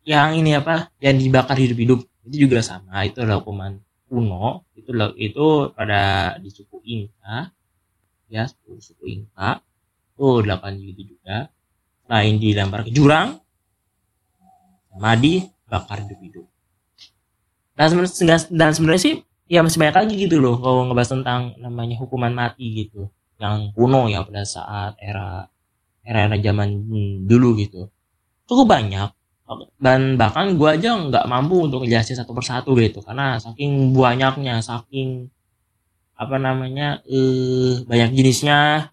yang 0.05 0.37
ini 0.37 0.59
apa? 0.59 0.91
Yang 1.01 1.17
dibakar 1.27 1.57
hidup-hidup. 1.57 2.01
Itu 2.29 2.37
juga 2.47 2.61
sama 2.63 3.03
itu 3.09 3.23
adalah 3.23 3.41
hukuman 3.41 3.81
kuno. 4.07 4.69
Itu 4.77 4.93
itu 5.17 5.47
pada 5.73 6.35
di 6.39 6.51
suku 6.53 6.77
Inka 6.85 7.51
ya 8.29 8.45
suku, 8.49 9.05
Inka 9.09 9.65
tuh 10.19 10.45
delapan 10.45 10.77
gitu 10.77 11.17
juga. 11.17 11.49
Lain 12.11 12.37
dilempar 12.37 12.85
ke 12.85 12.93
jurang 12.93 13.41
Madi 14.93 15.41
bakar 15.73 16.05
hidup-hidup. 16.05 16.45
Dan 17.73 17.87
sebenarnya 17.89 18.45
dan 18.53 18.71
sebenarnya 18.77 19.03
sih 19.03 19.15
ya 19.49 19.65
masih 19.65 19.81
banyak 19.81 19.97
lagi 19.97 20.15
gitu 20.29 20.37
loh 20.37 20.61
kalau 20.61 20.85
ngebahas 20.85 21.11
tentang 21.17 21.57
namanya 21.57 21.97
hukuman 21.97 22.33
mati 22.37 22.85
gitu. 22.85 23.09
Yang 23.41 23.73
kuno 23.73 24.13
ya 24.13 24.21
pada 24.21 24.45
saat 24.45 25.01
era 25.01 25.49
era 26.03 26.29
era 26.29 26.37
zaman 26.39 26.69
dulu 27.27 27.59
gitu 27.59 27.89
cukup 28.47 28.67
banyak 28.67 29.11
dan 29.77 30.17
bahkan 30.17 30.57
gue 30.57 30.69
aja 30.69 30.97
nggak 30.97 31.29
mampu 31.29 31.69
untuk 31.69 31.85
ngejelasin 31.85 32.17
satu 32.17 32.33
persatu 32.33 32.73
gitu 32.79 33.05
karena 33.05 33.37
saking 33.37 33.93
banyaknya 33.93 34.65
saking 34.65 35.29
apa 36.17 36.37
namanya 36.41 37.03
eh 37.05 37.83
banyak 37.85 38.17
jenisnya 38.17 38.91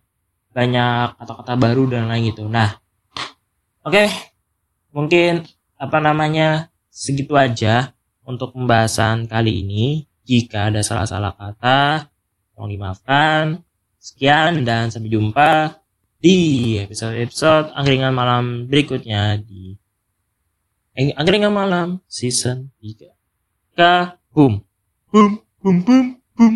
banyak 0.51 1.15
kata-kata 1.15 1.53
baru 1.55 1.87
dan 1.87 2.11
lain 2.11 2.33
gitu 2.33 2.49
nah 2.49 2.75
oke 3.87 3.93
okay. 3.93 4.09
mungkin 4.91 5.47
apa 5.79 5.97
namanya 6.03 6.67
segitu 6.91 7.39
aja 7.39 7.95
untuk 8.29 8.53
pembahasan 8.53 9.25
kali 9.25 9.65
ini. 9.65 10.05
Jika 10.29 10.69
ada 10.69 10.85
salah-salah 10.85 11.33
kata, 11.33 12.05
mohon 12.53 12.69
dimaafkan. 12.69 13.65
Sekian 13.97 14.61
dan 14.61 14.93
sampai 14.93 15.09
jumpa 15.09 15.81
di 16.19 16.75
episode-episode 16.75 17.71
angkringan 17.71 18.11
malam 18.11 18.67
berikutnya 18.67 19.39
di 19.39 19.79
angkringan 21.15 21.55
malam 21.55 22.03
season 22.11 22.75
3. 22.83 23.07
Ka 23.79 24.19
hum. 24.35 24.59
Hum 25.15 25.39
hum 25.63 25.77
hum 25.87 26.05
hum. 26.35 26.53